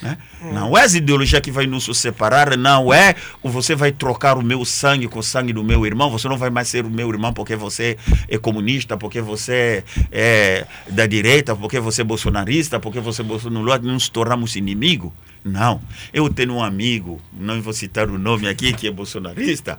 [0.01, 0.17] né?
[0.41, 4.63] Não é as ideologias que vai nos separar, não é você vai trocar o meu
[4.65, 7.33] sangue com o sangue do meu irmão, você não vai mais ser o meu irmão
[7.33, 13.21] porque você é comunista, porque você é da direita, porque você é bolsonarista, porque você
[13.21, 15.11] é bolsonaro, nos tornamos inimigos.
[15.43, 15.81] Não.
[16.13, 19.77] Eu tenho um amigo, não vou citar o nome aqui, que é bolsonarista.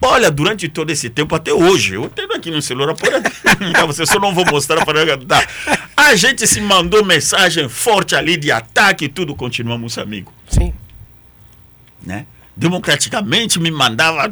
[0.00, 3.14] Olha, durante todo esse tempo, até hoje, eu tenho aqui no celular, pode
[3.86, 5.46] você só não vou mostrar para tá.
[5.96, 10.74] A gente se mandou mensagem forte ali de ataque e tudo, continuamos amigos, Sim.
[12.02, 12.26] né?
[12.56, 14.30] Democraticamente me mandava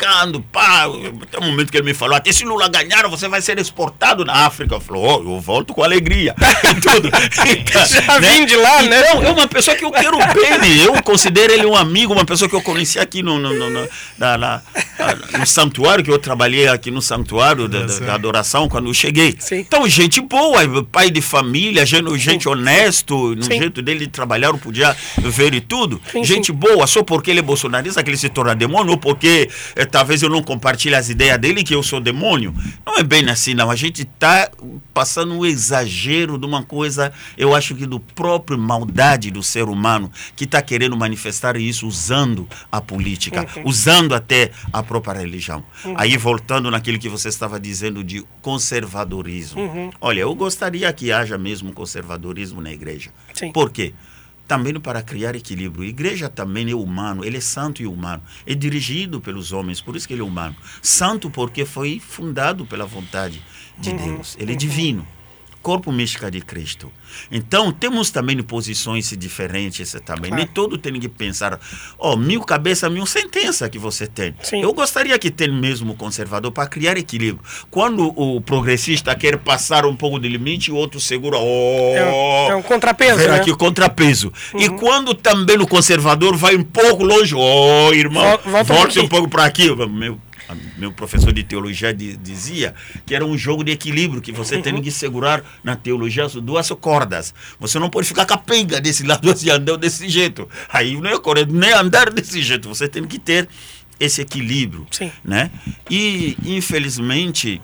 [0.00, 0.84] atacando, pá.
[1.22, 4.24] Até o momento que ele me falou, até se Lula ganhar, você vai ser exportado
[4.24, 4.74] na África.
[4.74, 6.34] Eu falei, ó, eu volto com alegria.
[6.82, 7.08] Tudo.
[7.08, 9.00] Então, Já vim de lá, né?
[9.00, 10.82] então, é uma pessoa que eu quero bem.
[10.82, 13.88] Eu considero ele um amigo, uma pessoa que eu conheci aqui no, no, no, no-
[14.18, 14.62] na- na-
[15.38, 19.34] no santuário, que eu trabalhei aqui no santuário da, da- da adoração quando eu cheguei.
[19.38, 19.56] Sim.
[19.60, 23.58] Então, gente boa, pai de família, gente, gente honesto, no Sim.
[23.58, 26.00] jeito dele de trabalhar, eu podia ver e tudo.
[26.10, 29.48] Sim, gente boa, só porque ele é bolsonarista que ele se torna demônio, ou porque
[29.74, 32.54] eh, talvez eu não compartilhe as ideias dele que eu sou demônio.
[32.84, 33.70] Não é bem assim, não.
[33.70, 34.50] A gente está
[34.92, 40.10] passando um exagero de uma coisa, eu acho que do próprio maldade do ser humano,
[40.34, 45.62] que está querendo manifestar isso usando a política, usando até a própria religião.
[45.96, 49.92] Aí, voltando naquilo que você estava dizendo de conservadorismo.
[50.00, 53.10] Olha, eu gostaria que haja mesmo conservadorismo na igreja.
[53.34, 53.52] Sim.
[53.52, 53.92] Por quê?
[54.46, 55.82] Também para criar equilíbrio.
[55.84, 58.22] A igreja também é humano, ele é santo e humano.
[58.46, 60.54] É dirigido pelos homens, por isso que ele é humano.
[60.80, 63.42] Santo porque foi fundado pela vontade
[63.78, 64.36] de Deus.
[64.38, 65.06] Ele é divino.
[65.66, 66.92] Corpo mística de Cristo.
[67.28, 70.30] Então, temos também posições diferentes também.
[70.30, 70.36] Claro.
[70.36, 71.58] Nem todo tem que pensar,
[71.98, 74.32] ó, mil cabeças, mil sentenças que você tem.
[74.44, 74.62] Sim.
[74.62, 77.42] Eu gostaria que tenha mesmo conservador para criar equilíbrio.
[77.68, 81.36] Quando o progressista quer passar um pouco de limite, o outro segura.
[81.36, 83.34] Oh, É um, é um contrapeso, né?
[83.34, 84.32] aqui o contrapeso.
[84.54, 88.76] E quando também o conservador vai um pouco longe, ó, irmão, Vol- volta um volte
[88.84, 89.04] pouquinho.
[89.04, 89.74] um pouco para aqui.
[89.88, 90.20] Meu,
[90.76, 92.74] meu professor de teologia di- dizia
[93.04, 96.68] que era um jogo de equilíbrio, que você tem que segurar na teologia as duas
[96.80, 97.34] cordas.
[97.58, 100.48] Você não pode ficar capenga desse lado assim, andando desse jeito.
[100.68, 102.68] Aí não é correto, nem andar desse jeito.
[102.68, 103.48] Você tem que ter
[103.98, 105.10] esse equilíbrio, Sim.
[105.24, 105.50] né?
[105.90, 107.60] E infelizmente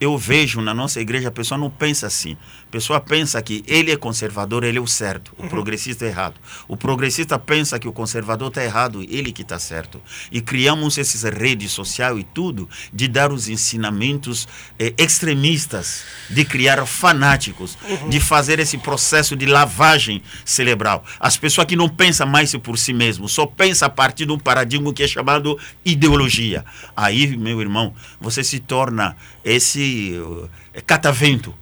[0.00, 2.36] eu vejo na nossa igreja a pessoa não pensa assim.
[2.68, 6.34] A pessoa pensa que ele é conservador, ele é o certo, o progressista é errado.
[6.66, 10.02] O progressista pensa que o conservador está errado, ele que está certo.
[10.32, 14.48] E criamos essas redes sociais e tudo de dar os ensinamentos
[14.80, 17.78] eh, extremistas, de criar fanáticos,
[18.10, 21.04] de fazer esse processo de lavagem cerebral.
[21.20, 24.38] As pessoas que não pensam mais por si mesmo, só pensam a partir de um
[24.38, 26.64] paradigma que é chamado ideologia.
[26.96, 30.48] Aí, meu irmão, você se torna esse uh,
[30.84, 31.54] catavento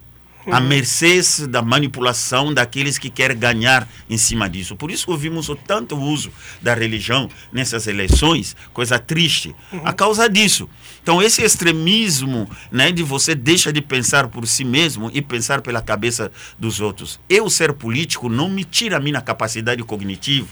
[0.51, 4.75] à mercê da manipulação daqueles que querem ganhar em cima disso.
[4.75, 6.31] Por isso ouvimos o tanto uso
[6.61, 10.69] da religião nessas eleições, coisa triste, a causa disso.
[11.01, 15.81] Então esse extremismo, né, de você deixa de pensar por si mesmo e pensar pela
[15.81, 17.19] cabeça dos outros.
[17.29, 20.47] Eu ser político não me tira a minha capacidade cognitiva,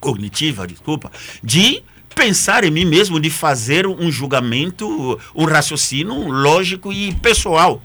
[0.00, 1.10] cognitiva, desculpa,
[1.42, 1.82] de
[2.14, 7.82] pensar em mim mesmo, de fazer um julgamento, um raciocínio lógico e pessoal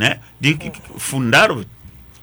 [0.00, 0.18] né?
[0.40, 0.56] de
[0.96, 1.50] fundar,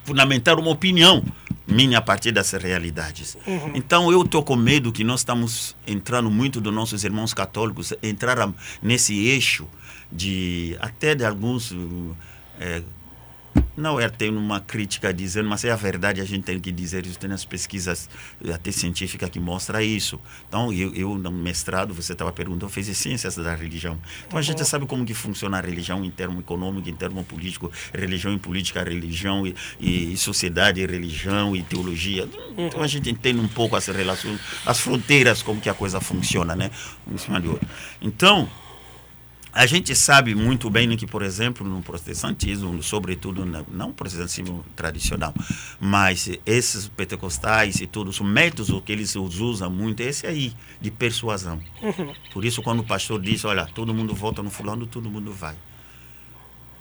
[0.04, 1.24] fundamentar uma opinião
[1.68, 3.38] minha a partir dessas realidades.
[3.46, 3.74] Uhum.
[3.76, 8.52] Então eu estou com medo que nós estamos entrando muito dos nossos irmãos católicos entrar
[8.82, 9.68] nesse eixo
[10.12, 11.72] de até de alguns
[12.60, 12.82] é,
[13.76, 17.06] não é ter uma crítica dizendo, mas é a verdade, a gente tem que dizer
[17.06, 18.10] isso, tem as pesquisas
[18.54, 20.20] até científicas que mostra isso.
[20.48, 24.00] Então, eu, eu no mestrado, você estava perguntando, eu fiz ciências da religião.
[24.26, 27.72] Então, a gente sabe como que funciona a religião em termo econômico, em termo político,
[27.94, 32.28] religião e política, religião e, e, sociedade, religião e teologia.
[32.58, 36.56] Então, a gente entende um pouco as relações, as fronteiras, como que a coisa funciona,
[36.56, 36.72] né?
[37.06, 37.68] Um em cima de outro.
[38.02, 38.50] Então,
[39.58, 45.34] a gente sabe muito bem que, por exemplo, no protestantismo, sobretudo na, não protestantismo tradicional,
[45.80, 50.92] mas esses pentecostais e todos os métodos que eles usam muito, é esse aí, de
[50.92, 51.60] persuasão.
[51.82, 52.14] Uhum.
[52.32, 55.56] Por isso, quando o pastor diz, olha, todo mundo vota no fulano, todo mundo vai.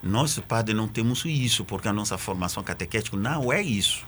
[0.03, 4.05] Nós, padre, não temos isso, porque a nossa formação catequética não é isso.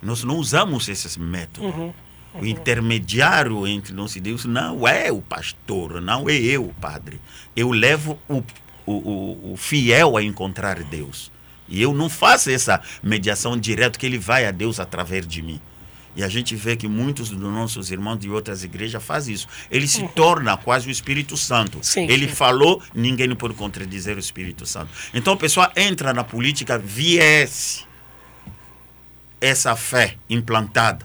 [0.00, 1.74] Nós não usamos esses métodos.
[1.74, 1.92] Uhum.
[2.40, 7.20] O intermediário entre nós e Deus não é o pastor, não é eu, o padre.
[7.54, 8.42] Eu levo o,
[8.86, 11.32] o, o, fiel a encontrar Deus.
[11.68, 15.60] E eu não faço essa mediação direta que ele vai a Deus através de mim.
[16.14, 19.46] E a gente vê que muitos dos nossos irmãos de outras igrejas fazem isso.
[19.70, 21.78] Ele se torna quase o Espírito Santo.
[21.82, 24.90] Sim, ele falou, ninguém pode contradizer o Espírito Santo.
[25.12, 27.84] Então a pessoa entra na política, viesse
[29.40, 31.04] essa fé implantada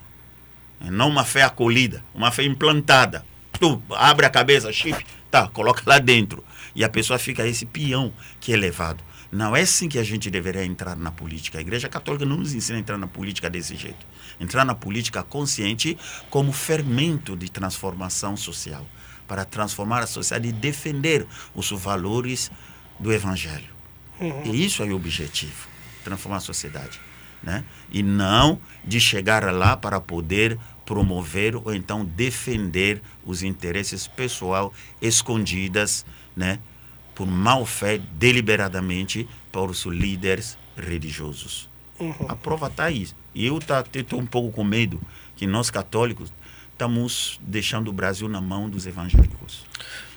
[0.89, 3.25] não uma fé acolhida, uma fé implantada.
[3.59, 6.43] Tu abre a cabeça, chip, tá, coloca lá dentro.
[6.73, 9.03] E a pessoa fica esse peão que é levado.
[9.31, 11.57] Não é assim que a gente deveria entrar na política.
[11.57, 14.05] A Igreja Católica não nos ensina a entrar na política desse jeito.
[14.39, 15.97] Entrar na política consciente
[16.29, 18.85] como fermento de transformação social,
[19.27, 21.25] para transformar a sociedade e defender
[21.55, 22.51] os valores
[22.99, 23.69] do Evangelho.
[24.19, 24.43] Uhum.
[24.45, 25.67] E isso é o objetivo,
[26.03, 26.99] transformar a sociedade.
[27.41, 27.63] Né?
[27.91, 36.05] E não de chegar lá para poder promover ou então defender os interesses pessoal escondidas,
[36.35, 36.59] né,
[37.13, 41.69] por mal fé deliberadamente por os líderes religiosos.
[41.99, 42.25] Uhum.
[42.27, 43.07] A prova está aí.
[43.33, 44.99] E eu estou um pouco com medo
[45.35, 46.33] que nós católicos
[46.71, 49.65] estamos deixando o Brasil na mão dos evangélicos.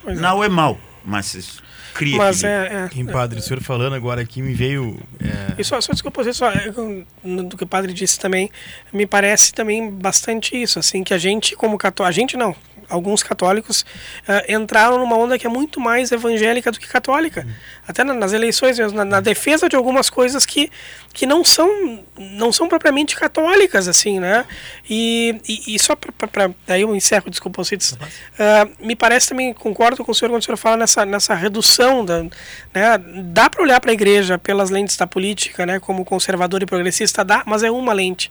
[0.06, 0.14] É.
[0.14, 1.62] Não é mal, mas
[1.94, 4.98] cria Mas é, é, Em padre, o senhor falando agora aqui me veio.
[5.20, 8.50] é, E só, só desculpa, só, é, do que o padre disse também,
[8.92, 12.54] me parece também bastante isso, assim, que a gente como católico, a gente não,
[12.88, 13.84] alguns católicos
[14.26, 17.46] eh, entraram numa onda que é muito mais evangélica do que católica.
[17.86, 20.70] Até na- nas eleições, mesmo, na, na defesa de algumas coisas que,
[21.12, 24.44] que não são não são propriamente católicas, assim, né?
[24.88, 27.96] E, e, e só para daí eu encerro, desculpa, Alcides.
[28.38, 32.04] Ah, me parece também, concordo com o senhor quando o senhor fala nessa, nessa redução
[32.04, 32.98] da, né?
[33.24, 35.80] Dá para olhar para a igreja pelas lentes da política, né?
[35.80, 38.30] Como conservador e progressista, dá, mas é uma lente.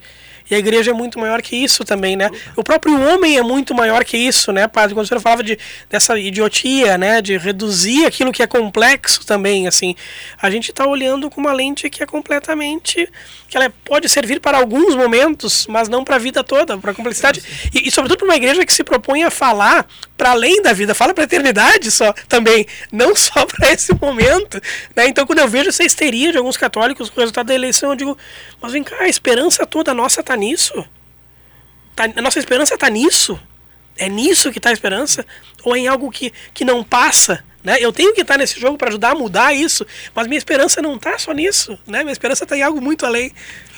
[0.49, 2.29] E a igreja é muito maior que isso também, né?
[2.55, 4.93] O próprio homem é muito maior que isso, né, padre?
[4.93, 5.57] Quando o senhor falava de,
[5.89, 7.21] dessa idiotia, né?
[7.21, 9.95] De reduzir aquilo que é complexo também, assim.
[10.41, 13.09] A gente está olhando com uma lente que é completamente...
[13.49, 16.93] Que ela pode servir para alguns momentos, mas não para a vida toda, para a
[16.95, 17.43] complexidade.
[17.71, 19.85] E, e, sobretudo, para uma igreja que se propõe a falar
[20.17, 24.61] para além da vida, fala para a eternidade só também, não só para esse momento.
[24.95, 25.07] Né?
[25.07, 27.95] Então, quando eu vejo essa histeria de alguns católicos com o resultado da eleição, eu
[27.95, 28.17] digo,
[28.61, 30.85] mas vem cá, a esperança toda nossa está nisso?
[31.95, 33.39] Tá, a nossa esperança está nisso?
[33.95, 35.25] É nisso que está a esperança?
[35.63, 37.43] Ou é em algo que, que não passa?
[37.63, 37.77] Né?
[37.79, 40.95] Eu tenho que estar nesse jogo para ajudar a mudar isso, mas minha esperança não
[40.95, 41.77] está só nisso.
[41.87, 42.03] Né?
[42.03, 43.31] Minha esperança está em algo muito além.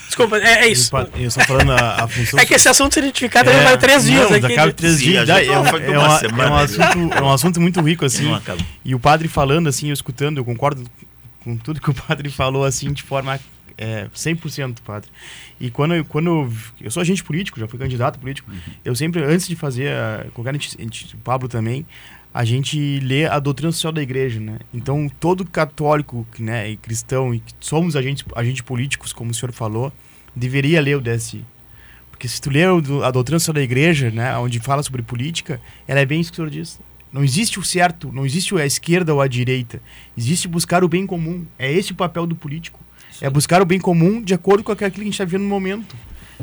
[0.07, 0.91] Desculpa, é, é isso.
[1.15, 2.39] Eu só falando a, a função.
[2.39, 4.73] É que esse assunto, se a gente ficar, também vai três dias não, aqui.
[4.73, 5.27] Três Sim, dias.
[5.29, 6.63] é, um, é, uma uma- semana, é um né?
[6.63, 8.31] assunto, é um assunto muito rico, assim.
[8.83, 10.85] E o padre falando, assim, eu escutando, eu concordo
[11.43, 13.39] com tudo que o padre falou, assim, de forma
[13.77, 15.09] é, 100%, padre.
[15.59, 18.49] E quando, eu- quando eu, eu sou agente político, já fui candidato político,
[18.83, 21.85] eu sempre, antes de fazer, a- qualquer o Pablo também,
[22.33, 24.59] a gente lê a doutrina social da igreja, né?
[24.73, 29.91] Então, todo católico né, e cristão, e somos agentes, agentes políticos, como o senhor falou,
[30.35, 31.45] deveria ler o DSI.
[32.11, 32.67] Porque se tu ler
[33.03, 36.35] a doutrina social da igreja, né, onde fala sobre política, ela é bem isso que
[36.35, 36.79] o senhor diz.
[37.11, 39.81] Não existe o certo, não existe a esquerda ou a direita.
[40.17, 41.45] Existe buscar o bem comum.
[41.57, 42.79] É esse o papel do político.
[43.21, 45.49] É buscar o bem comum de acordo com aquilo que a gente está vivendo no
[45.49, 45.95] momento.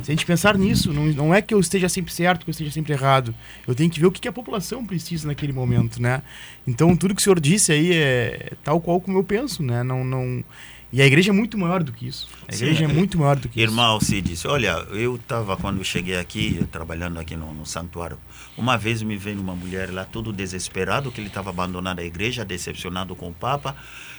[0.03, 2.53] Se a gente pensar nisso, não, não é que eu esteja sempre certo, que eu
[2.53, 3.35] esteja sempre errado.
[3.67, 6.23] Eu tenho que ver o que, que a população precisa naquele momento, né?
[6.67, 9.83] Então, tudo que o senhor disse aí é tal qual como eu penso, né?
[9.83, 10.43] Não, não...
[10.91, 12.29] E a igreja é muito maior do que isso.
[12.47, 12.65] A Sim.
[12.65, 13.71] igreja é muito maior do que isso.
[13.71, 18.19] Irmão Alcides, olha, eu estava quando eu cheguei aqui, eu trabalhando aqui no, no santuário,
[18.59, 22.45] uma vez me veio uma mulher lá todo desesperado que ele estava abandonando a igreja,
[22.45, 23.75] decepcionado com o Papa,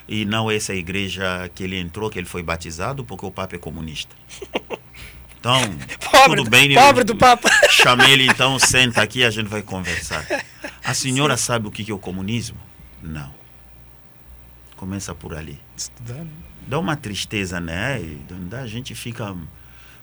[0.08, 3.60] e não essa igreja que ele entrou, que ele foi batizado, porque o Papa é
[3.60, 4.16] comunista.
[5.44, 5.60] Então,
[6.10, 7.50] Pobre, tudo bem, pobre eu do Papa.
[7.70, 10.26] Chamei ele então, senta aqui, a gente vai conversar.
[10.82, 12.58] A senhora sabe o que é o comunismo?
[13.02, 13.30] Não.
[14.78, 16.28] Começa por ali Estudar, né?
[16.66, 18.02] dá uma tristeza, né?
[18.02, 18.22] E
[18.56, 19.36] a gente fica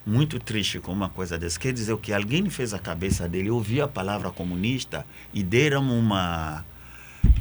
[0.05, 1.59] muito triste com uma coisa dessa.
[1.59, 5.90] Quer dizer o que alguém fez a cabeça dele, ouvir a palavra comunista e deram
[5.90, 6.66] uma.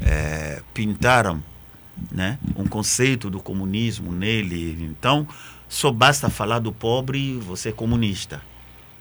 [0.00, 1.42] eh, pintaram
[2.10, 2.38] né?
[2.56, 4.76] um conceito do comunismo nele.
[4.84, 5.26] Então,
[5.68, 8.42] só basta falar do pobre, você é comunista.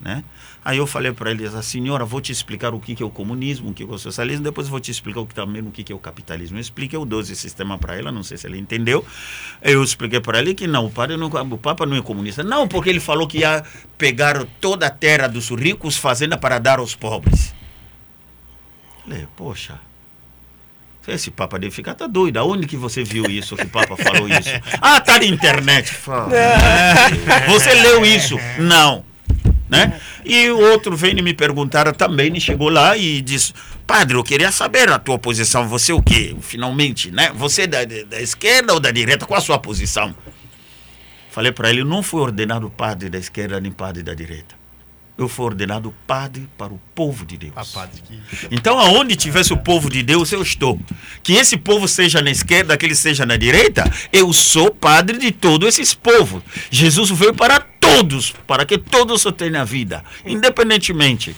[0.01, 0.23] Né?
[0.63, 3.09] Aí eu falei para ele, a senhora, vou te explicar o que que é o
[3.09, 5.61] comunismo, o que que é o socialismo, depois eu vou te explicar o que também
[5.61, 6.57] o que que é o capitalismo.
[6.57, 9.05] Eu expliquei o 12 sistema para ela, não sei se ele entendeu.
[9.61, 12.43] Eu expliquei para ele que não, o, padre não, o Papa não é comunista.
[12.43, 13.63] Não, porque ele falou que ia
[13.97, 17.53] pegar toda a terra dos ricos, fazenda para dar aos pobres.
[19.03, 19.79] Falei, poxa,
[21.13, 22.37] esse Papa deve ficar tá doido.
[22.37, 24.49] Aonde que você viu isso, que o Papa falou isso?
[24.81, 25.93] Ah, tá na internet.
[25.93, 26.29] Fala,
[27.47, 28.37] Você leu isso?
[28.57, 29.03] Não.
[29.69, 29.99] Né?
[30.25, 33.53] E o outro veio e me perguntar também, e chegou lá e disse,
[33.85, 36.35] padre, eu queria saber a tua posição, você o quê?
[36.41, 37.31] Finalmente, né?
[37.35, 39.25] Você é da, da esquerda ou da direita?
[39.25, 40.15] Qual a sua posição?
[41.29, 44.58] Falei para ele, não fui ordenado padre da esquerda nem padre da direita.
[45.19, 47.53] Eu fui ordenado padre para o povo de Deus.
[48.49, 50.79] Então, aonde tivesse o povo de Deus, eu estou.
[51.21, 55.31] Que esse povo seja na esquerda, que ele seja na direita, eu sou padre de
[55.31, 56.41] todos esses povos.
[56.71, 61.35] Jesus veio para todos, para que todos tenham vida, independentemente.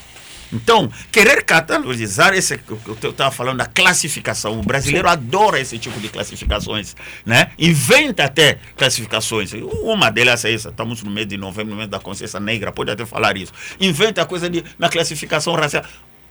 [0.54, 2.72] Então, querer catalogizar esse que
[3.06, 6.96] eu estava falando da classificação, o brasileiro adora esse tipo de classificações,
[7.26, 7.52] né?
[7.58, 9.54] Inventa até classificações.
[9.84, 12.92] Uma delas é essa, estamos no mês de novembro, no mês da consciência negra, pode
[12.92, 13.54] até falar isso.
[13.80, 15.84] Inventa a coisa de na classificação racial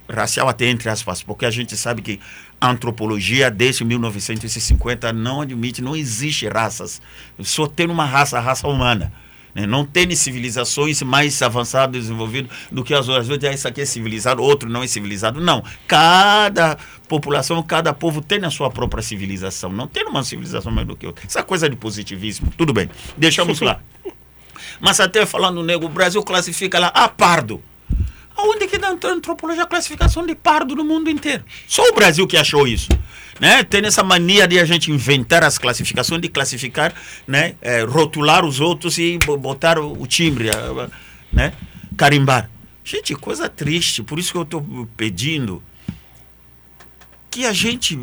[0.08, 2.20] racial até entre aspas, porque a gente sabe que
[2.60, 7.00] a antropologia desde 1950 não admite, não existe raças.
[7.38, 9.12] Só tem uma raça, a raça humana.
[9.54, 9.66] Né?
[9.66, 13.24] Não tem civilizações mais avançadas, desenvolvidas do que as outras.
[13.24, 15.40] Às vezes, ah, isso aqui é civilizado, outro não é civilizado.
[15.40, 15.62] Não.
[15.86, 16.76] Cada
[17.08, 19.70] população, cada povo tem a sua própria civilização.
[19.70, 21.26] Não tem uma civilização mais do que outra.
[21.26, 22.52] Essa coisa de positivismo.
[22.56, 22.88] Tudo bem.
[23.16, 23.80] Deixamos lá.
[24.80, 27.62] Mas até falando nego, o Brasil classifica lá a pardo.
[28.40, 31.44] Aonde que dá antropologia a classificação de pardo no mundo inteiro?
[31.66, 32.88] Só o Brasil que achou isso.
[33.38, 33.62] Né?
[33.62, 36.94] Tem essa mania de a gente inventar as classificações, de classificar,
[37.26, 37.54] né?
[37.62, 40.48] É, rotular os outros e bo- botar o, o timbre,
[41.32, 41.52] né?
[41.96, 42.50] carimbar.
[42.84, 44.02] Gente, coisa triste.
[44.02, 45.62] Por isso que eu estou pedindo
[47.30, 47.98] que a gente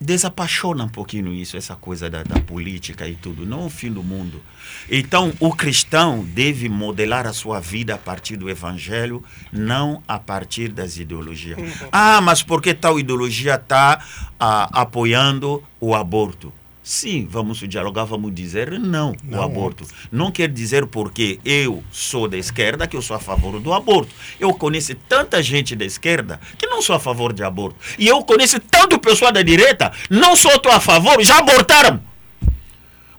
[0.00, 4.02] desapaixona um pouquinho isso, essa coisa da, da política e tudo, não o fim do
[4.02, 4.42] mundo.
[4.90, 9.22] Então, o cristão deve modelar a sua vida a partir do evangelho,
[9.52, 11.58] não a partir das ideologias.
[11.90, 14.02] Ah, mas por que tal ideologia está
[14.38, 16.52] apoiando o aborto?
[16.88, 19.40] Sim, vamos dialogar, vamos dizer não, Não.
[19.40, 19.84] o aborto.
[20.10, 24.10] Não quer dizer porque eu sou da esquerda que eu sou a favor do aborto.
[24.40, 27.76] Eu conheço tanta gente da esquerda que não sou a favor de aborto.
[27.98, 32.02] E eu conheço tanto pessoal da direita, não sou a favor, já abortaram.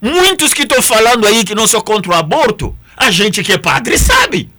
[0.01, 3.57] Muitos que estão falando aí que não sou contra o aborto, a gente que é
[3.59, 4.49] padre sabe.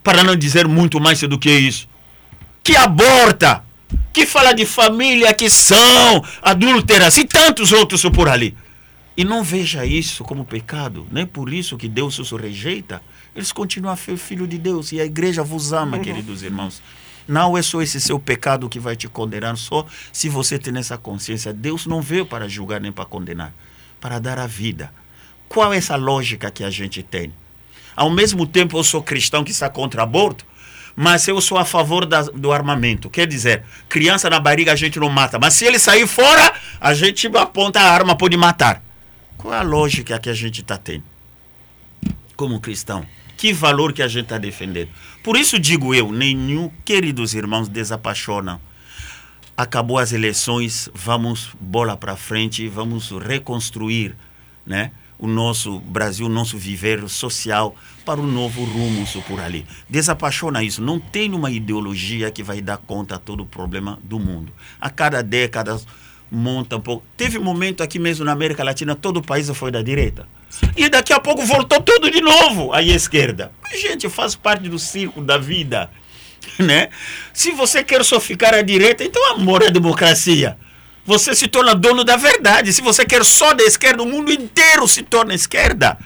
[0.00, 1.88] Para não dizer muito mais do que isso.
[2.62, 3.64] Que aborta,
[4.12, 8.56] que fala de família que são adúlteras e tantos outros por ali.
[9.16, 13.02] E não veja isso como pecado, nem por isso que Deus os rejeita.
[13.34, 16.82] Eles continuam a ser filho de Deus e a igreja vos ama, queridos irmãos.
[17.26, 20.98] Não é só esse seu pecado que vai te condenar, só se você tem essa
[20.98, 21.52] consciência.
[21.52, 23.54] Deus não veio para julgar nem para condenar,
[24.00, 24.92] para dar a vida.
[25.48, 27.32] Qual é essa lógica que a gente tem?
[27.94, 30.44] Ao mesmo tempo, eu sou cristão que está contra aborto,
[30.94, 33.10] mas eu sou a favor da, do armamento.
[33.10, 36.94] Quer dizer, criança na barriga a gente não mata, mas se ele sair fora, a
[36.94, 38.82] gente aponta a arma, pode matar.
[39.36, 41.04] Qual a lógica que a gente está tendo?
[42.36, 43.06] Como cristão.
[43.36, 44.90] Que valor que a gente está defendendo?
[45.22, 48.60] Por isso digo eu, nenhum, queridos irmãos, desapaixonam.
[49.56, 54.14] Acabou as eleições, vamos bola para frente, vamos reconstruir,
[54.64, 54.92] né?
[55.22, 59.64] O nosso Brasil, o nosso viver social para o novo rumo por ali.
[59.88, 60.82] Desapaixona isso.
[60.82, 64.52] Não tem uma ideologia que vai dar conta a todo o problema do mundo.
[64.80, 65.80] A cada década
[66.28, 67.06] monta um pouco.
[67.16, 70.26] Teve um momento aqui mesmo na América Latina, todo o país foi da direita.
[70.76, 73.52] E daqui a pouco voltou tudo de novo à esquerda.
[73.80, 75.88] Gente, faz parte do circo da vida.
[76.58, 76.90] Né?
[77.32, 80.58] Se você quer só ficar à direita, então amor à democracia
[81.04, 82.72] você se torna dono da verdade.
[82.72, 85.98] Se você quer só da esquerda, o mundo inteiro se torna esquerda.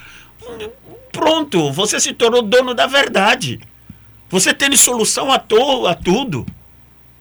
[1.12, 3.60] Pronto, você se tornou dono da verdade.
[4.28, 6.46] Você tem solução a, to, a tudo.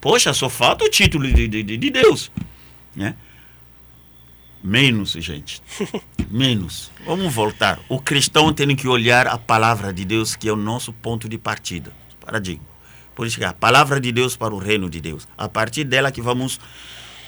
[0.00, 2.30] Poxa, só falta o título de, de, de Deus.
[2.94, 3.14] Né?
[4.62, 5.62] Menos, gente.
[6.30, 6.90] Menos.
[7.04, 7.78] Vamos voltar.
[7.88, 11.38] O cristão tem que olhar a palavra de Deus, que é o nosso ponto de
[11.38, 11.92] partida.
[12.20, 12.66] Paradigma.
[13.14, 15.26] Por isso que é a palavra de Deus para o reino de Deus.
[15.38, 16.60] A partir dela que vamos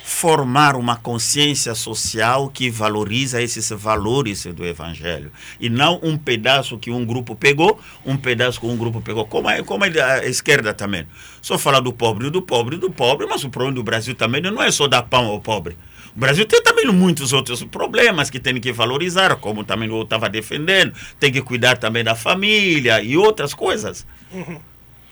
[0.08, 5.30] formar uma consciência social que valoriza esses valores do evangelho
[5.60, 9.48] e não um pedaço que um grupo pegou, um pedaço que um grupo pegou, como
[9.48, 11.06] a, como a esquerda também.
[11.42, 14.62] Só falar do pobre, do pobre, do pobre, mas o problema do Brasil também não
[14.62, 15.76] é só dar pão ao pobre.
[16.16, 20.28] O Brasil tem também muitos outros problemas que tem que valorizar, como também eu estava
[20.30, 24.06] defendendo, tem que cuidar também da família e outras coisas.
[24.32, 24.58] Uhum.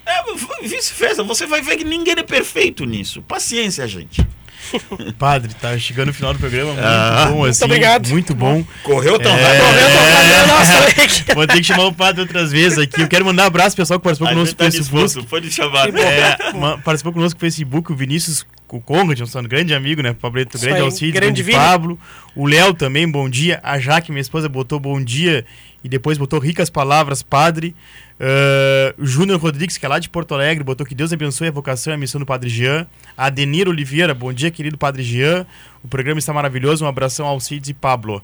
[0.06, 3.20] É, vice-versa, você vai ver que ninguém é perfeito nisso.
[3.20, 4.26] Paciência, gente.
[5.18, 6.72] Padre, tá chegando o final do programa.
[6.72, 7.60] Muito ah, bom, assim.
[7.60, 8.08] Muito obrigado.
[8.08, 8.64] Muito bom.
[8.82, 9.64] Correu tão é, rápido.
[9.64, 10.46] Correu tão rápido.
[10.46, 13.00] Nossa, Vou ter que chamar o padre outras vezes aqui.
[13.00, 15.26] Eu quero mandar um abraço pro pessoal que participou conosco no tá Facebook.
[15.26, 15.88] Pode chamar.
[15.88, 16.36] É,
[16.84, 20.12] participou conosco no Facebook, o Vinícius o Conrad, um grande amigo, né?
[20.12, 21.98] Pablito, grande auxílio, grande, grande Pablo.
[22.34, 23.60] O Léo também, bom dia.
[23.62, 25.44] A Jaque, minha esposa, botou bom dia
[25.84, 27.74] e depois botou ricas palavras, padre.
[28.18, 31.92] Uh, Júnior Rodrigues, que é lá de Porto Alegre, botou que Deus abençoe a vocação
[31.92, 32.86] e a missão do Padre Jean.
[33.16, 35.46] Adenir Oliveira, bom dia, querido Padre Jean.
[35.84, 36.84] O programa está maravilhoso.
[36.84, 38.22] Um abração ao Cides e Pablo.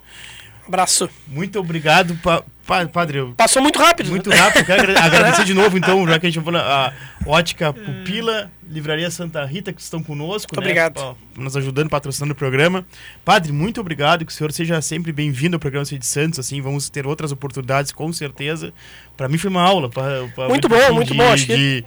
[0.67, 1.09] Abraço.
[1.27, 3.19] Muito obrigado, pa, pa, Padre.
[3.37, 4.11] Passou muito rápido.
[4.11, 4.65] Muito rápido.
[4.65, 6.93] Quero agradecer de novo, então, já que a gente falou a
[7.27, 10.55] Ótica Pupila, Livraria Santa Rita, que estão conosco.
[10.55, 11.17] Muito né, obrigado.
[11.37, 12.87] Nos ajudando, patrocinando o programa.
[13.25, 14.25] Padre, muito obrigado.
[14.25, 16.39] Que o senhor seja sempre bem-vindo ao programa de Santos.
[16.39, 18.73] Assim, vamos ter outras oportunidades, com certeza.
[19.17, 19.91] Para mim foi uma aula.
[19.91, 21.31] Pra, pra muito bom, muito bom.
[21.33, 21.57] Acho que...
[21.57, 21.85] de,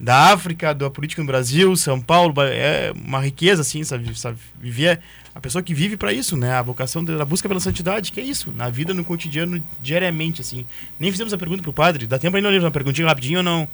[0.00, 5.00] da África, da política no Brasil, São Paulo, é uma riqueza, assim, sabe, sabe viver
[5.34, 6.52] a pessoa que vive para isso, né?
[6.52, 10.64] A vocação da busca pela santidade, que é isso, na vida, no cotidiano, diariamente, assim.
[10.98, 13.68] Nem fizemos a pergunta pro padre, dá tempo ainda de uma perguntinha rapidinho ou não?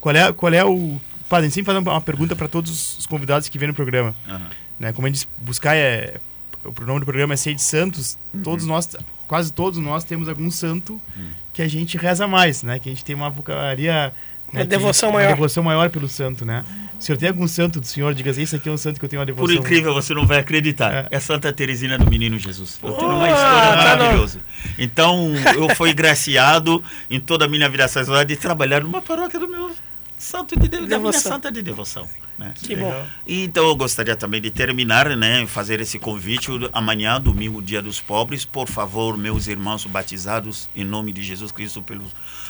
[0.00, 1.00] Qual é, qual é o.
[1.28, 4.14] Padre, a gente sempre faz uma pergunta para todos os convidados que vêm no programa.
[4.28, 4.46] Uhum.
[4.78, 4.92] Né?
[4.92, 6.16] Como a gente buscar é.
[6.64, 8.42] O pronome do programa é Ser de Santos, uhum.
[8.42, 8.88] todos nós,
[9.26, 11.30] quase todos nós temos algum santo uhum.
[11.52, 12.78] que a gente reza mais, né?
[12.78, 14.12] Que a gente tem uma vocaria
[14.52, 15.28] uma né, devoção maior.
[15.28, 16.64] Uma devoção maior pelo santo, né?
[16.98, 18.14] O senhor tem algum santo do senhor?
[18.14, 19.46] Diga assim, esse aqui é um santo que eu tenho uma devoção.
[19.46, 20.92] Por incrível, você não vai acreditar.
[20.92, 22.78] É, é Santa Teresina do Menino Jesus.
[22.80, 24.38] Eu tenho uma história tá maravilhosa.
[24.78, 29.48] Então, eu fui graciado em toda a minha vida sacerdotal de trabalhar numa paróquia do
[29.48, 29.72] meu
[30.16, 30.88] santo de devoção.
[30.88, 32.08] da minha santa de devoção.
[32.38, 32.54] Né?
[32.62, 33.06] Que bom.
[33.26, 38.44] Então eu gostaria também de terminar, né, fazer esse convite amanhã, domingo, dia dos pobres,
[38.44, 42.04] por favor, meus irmãos batizados em nome de Jesus Cristo pelo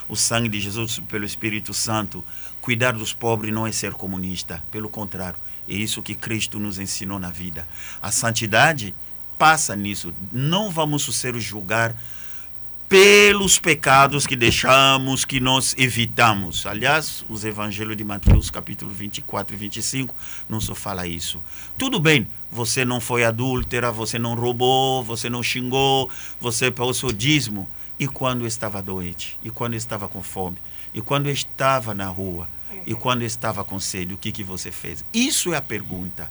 [0.09, 2.25] o sangue de Jesus pelo Espírito Santo.
[2.61, 5.39] Cuidar dos pobres não é ser comunista, pelo contrário,
[5.69, 7.67] é isso que Cristo nos ensinou na vida.
[8.01, 8.95] A santidade
[9.39, 10.15] passa nisso.
[10.31, 11.95] Não vamos ser julgar
[12.89, 16.67] pelos pecados que deixamos, que nós evitamos.
[16.67, 20.15] Aliás, os evangelhos de Mateus, capítulo 24 e 25,
[20.47, 21.43] não só fala isso.
[21.79, 27.13] Tudo bem, você não foi adúltera, você não roubou, você não xingou, você pagou o
[27.13, 27.67] dízimo
[27.99, 30.59] e quando estava doente, e quando estava com fome,
[30.95, 32.49] e quando estava na rua,
[32.87, 35.05] e quando estava com sede, o que, que você fez?
[35.13, 36.31] Isso é a pergunta.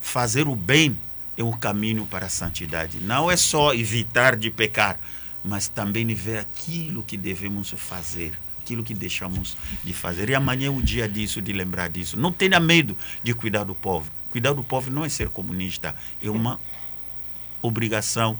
[0.00, 0.98] Fazer o bem
[1.36, 2.98] é um caminho para a santidade.
[2.98, 4.98] Não é só evitar de pecar,
[5.42, 10.30] mas também ver aquilo que devemos fazer, aquilo que deixamos de fazer.
[10.30, 12.18] E amanhã é o dia disso, de lembrar disso.
[12.18, 14.10] Não tenha medo de cuidar do povo.
[14.30, 16.58] Cuidar do povo não é ser comunista, é uma
[17.62, 18.38] obrigação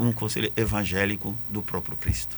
[0.00, 2.36] um conselho evangélico do próprio Cristo.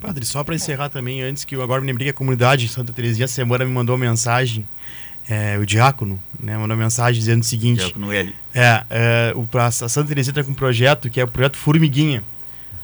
[0.00, 2.72] Padre, só para encerrar também, antes que eu agora me lembrei que a comunidade de
[2.72, 4.66] Santa Teresinha semana me mandou uma mensagem,
[5.28, 8.34] é, o diácono, né, mandou uma mensagem dizendo o seguinte: Diácono L.
[8.52, 12.22] É, é o, a Santa Teresinha está com um projeto que é o projeto Formiguinha.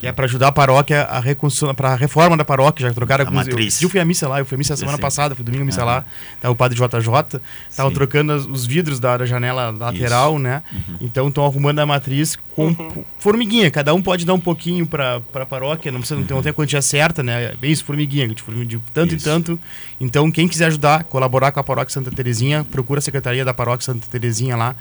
[0.00, 3.22] Que é para ajudar a paróquia a reconstrução, para a reforma da paróquia, já trocaram
[3.24, 3.46] A alguns.
[3.46, 3.82] Eu, matriz.
[3.82, 5.02] eu fui à missa lá, eu fui à missa semana Sim.
[5.02, 6.04] passada, fui domingo à missa lá,
[6.40, 7.94] tava o padre JJ, estavam Sim.
[7.94, 10.62] trocando os vidros da, da janela lateral, né?
[11.00, 15.20] Então estão arrumando a matriz com p- formiguinha, cada um pode dar um pouquinho para
[15.34, 17.54] a paróquia, não precisa não ter, não tem a quantia certa, né?
[17.60, 19.28] É isso, formiguinha, de, formi- de tanto Isso.
[19.28, 19.60] e tanto.
[20.00, 23.84] Então, quem quiser ajudar, colaborar com a paróquia Santa Terezinha, procura a secretaria da paróquia
[23.84, 24.74] Santa Terezinha lá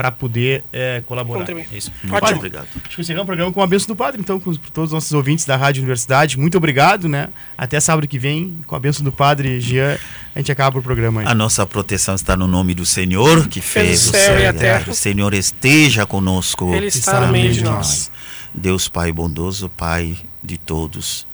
[0.00, 1.40] para poder eh, colaborar.
[1.40, 1.68] Contribuir.
[1.70, 1.92] É isso.
[2.04, 2.18] Ótimo.
[2.20, 2.68] Padre, Obrigado.
[2.86, 4.94] Acho que encerramos o programa com a benção do Padre, então, com os- todos os
[4.94, 6.38] nossos ouvintes da Rádio Universidade.
[6.38, 7.28] Muito obrigado, né?
[7.58, 9.98] Até sábado que vem, com a benção do Padre Jean,
[10.34, 11.26] a gente acaba o programa aí.
[11.26, 14.90] A nossa proteção está no nome do Senhor que fez o céu e a terra.
[14.90, 16.72] O Senhor esteja conosco.
[16.74, 18.10] Ele está no meio de nós.
[18.54, 21.26] Deus Pai bondoso, Pai de todos,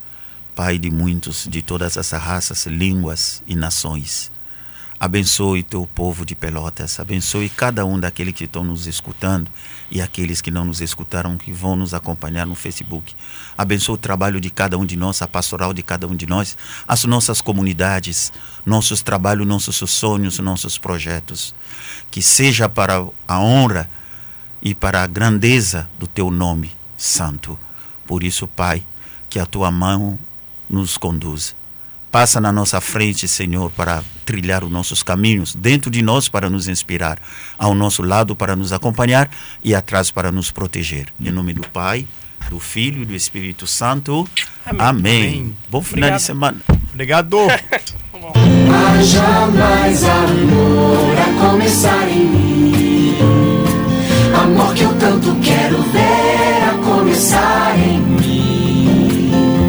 [0.56, 4.32] Pai de muitos, de todas as raças, línguas e nações.
[4.98, 9.50] Abençoe teu povo de Pelotas, abençoe cada um daqueles que estão nos escutando
[9.90, 13.14] e aqueles que não nos escutaram, que vão nos acompanhar no Facebook.
[13.58, 16.56] Abençoe o trabalho de cada um de nós, a pastoral de cada um de nós,
[16.88, 18.32] as nossas comunidades,
[18.64, 21.54] nossos trabalhos, nossos sonhos, nossos projetos.
[22.10, 23.90] Que seja para a honra
[24.62, 27.58] e para a grandeza do teu nome santo.
[28.06, 28.82] Por isso, Pai,
[29.28, 30.18] que a tua mão
[30.70, 31.65] nos conduza.
[32.16, 36.66] Passa na nossa frente, Senhor, para trilhar os nossos caminhos, dentro de nós para nos
[36.66, 37.18] inspirar,
[37.58, 39.28] ao nosso lado para nos acompanhar
[39.62, 41.08] e atrás para nos proteger.
[41.20, 42.06] Em nome do Pai,
[42.48, 44.26] do Filho e do Espírito Santo.
[44.64, 44.80] Amém.
[44.80, 45.28] Amém.
[45.28, 45.56] Amém.
[45.68, 46.18] Bom final Obrigado.
[46.18, 46.58] de semana.
[46.90, 47.36] Obrigado!
[48.96, 53.14] Haja mais amor a começar em mim.
[54.42, 56.06] Amor que eu tanto quero ver.